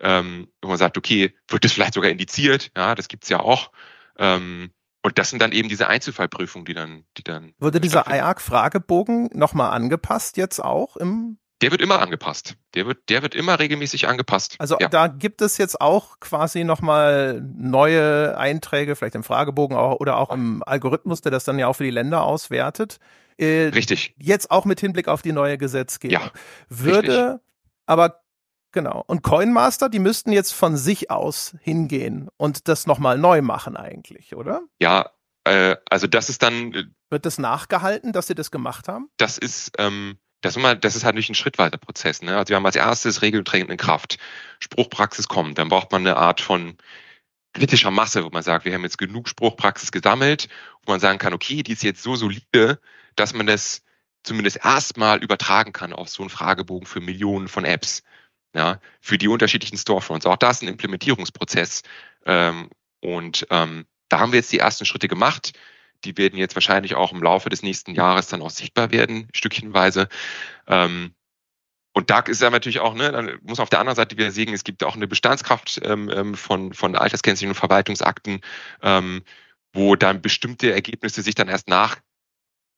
[0.00, 2.70] ähm, wo man sagt, okay, wird das vielleicht sogar indiziert?
[2.76, 3.70] Ja, das gibt's ja auch.
[4.18, 4.70] Ähm,
[5.02, 7.54] und das sind dann eben diese Einzelfallprüfungen, die dann, die dann.
[7.58, 12.56] Wurde dieser IARC-Fragebogen nochmal angepasst jetzt auch im der wird immer angepasst.
[12.74, 14.56] Der wird, der wird immer regelmäßig angepasst.
[14.58, 14.88] Also ja.
[14.88, 20.30] da gibt es jetzt auch quasi nochmal neue Einträge, vielleicht im Fragebogen auch, oder auch
[20.30, 22.98] im Algorithmus, der das dann ja auch für die Länder auswertet.
[23.38, 24.14] Äh, richtig.
[24.18, 26.20] Jetzt auch mit Hinblick auf die neue Gesetzgebung.
[26.20, 26.30] Ja,
[26.68, 27.46] Würde richtig.
[27.86, 28.20] aber
[28.72, 29.02] Genau.
[29.06, 34.36] Und Coinmaster, die müssten jetzt von sich aus hingehen und das nochmal neu machen eigentlich,
[34.36, 34.60] oder?
[34.78, 35.12] Ja,
[35.44, 36.74] äh, also das ist dann.
[36.74, 39.08] Äh, Wird das nachgehalten, dass sie das gemacht haben?
[39.16, 42.22] Das ist, ähm, das, immer, das ist halt nicht ein schrittweiter Prozess.
[42.22, 42.36] Ne?
[42.36, 44.18] Also wir haben als erstes Regelträgen in Kraft.
[44.60, 45.58] Spruchpraxis kommt.
[45.58, 46.76] Dann braucht man eine Art von
[47.52, 50.48] kritischer Masse, wo man sagt, wir haben jetzt genug Spruchpraxis gesammelt,
[50.84, 52.80] wo man sagen kann, okay, die ist jetzt so solide,
[53.16, 53.82] dass man das
[54.22, 58.02] zumindest erstmal übertragen kann auf so einen Fragebogen für Millionen von Apps.
[58.54, 60.24] Ja, für die unterschiedlichen Storefronts.
[60.24, 61.82] Auch das ist ein Implementierungsprozess.
[62.24, 62.70] Ähm,
[63.00, 65.52] und ähm, da haben wir jetzt die ersten Schritte gemacht.
[66.04, 70.08] Die werden jetzt wahrscheinlich auch im Laufe des nächsten Jahres dann auch sichtbar werden, stückchenweise.
[70.66, 71.14] Ähm,
[71.92, 74.52] und da ist ja natürlich auch, ne, dann muss auf der anderen Seite wieder sehen,
[74.52, 78.40] es gibt auch eine Bestandskraft ähm, ähm von, von Alterskennzeichen und Verwaltungsakten,
[78.82, 79.22] ähm,
[79.72, 81.96] wo dann bestimmte Ergebnisse sich dann erst nach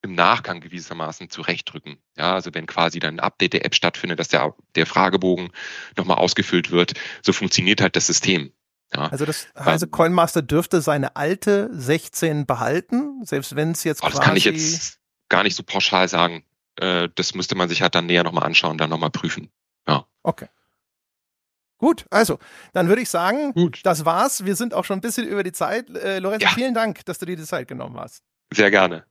[0.01, 1.97] im Nachgang gewissermaßen zurechtdrücken.
[2.17, 5.51] Ja, also wenn quasi dann ein Update der App stattfindet, dass der, der Fragebogen
[5.97, 8.53] nochmal ausgefüllt wird, so funktioniert halt das System.
[8.93, 9.07] Ja.
[9.07, 14.19] Also das also Coinmaster dürfte seine alte 16 behalten, selbst wenn es jetzt oh, Das
[14.19, 16.43] kann ich jetzt gar nicht so pauschal sagen.
[16.77, 19.51] Äh, das müsste man sich halt dann näher nochmal anschauen, dann nochmal prüfen.
[19.87, 20.05] Ja.
[20.23, 20.47] Okay.
[21.77, 22.39] Gut, also,
[22.73, 23.79] dann würde ich sagen, Gut.
[23.83, 24.43] das war's.
[24.43, 25.89] Wir sind auch schon ein bisschen über die Zeit.
[25.89, 26.53] Äh, Lorenzo, ja.
[26.53, 28.21] vielen Dank, dass du dir die Zeit genommen hast.
[28.53, 29.05] Sehr gerne.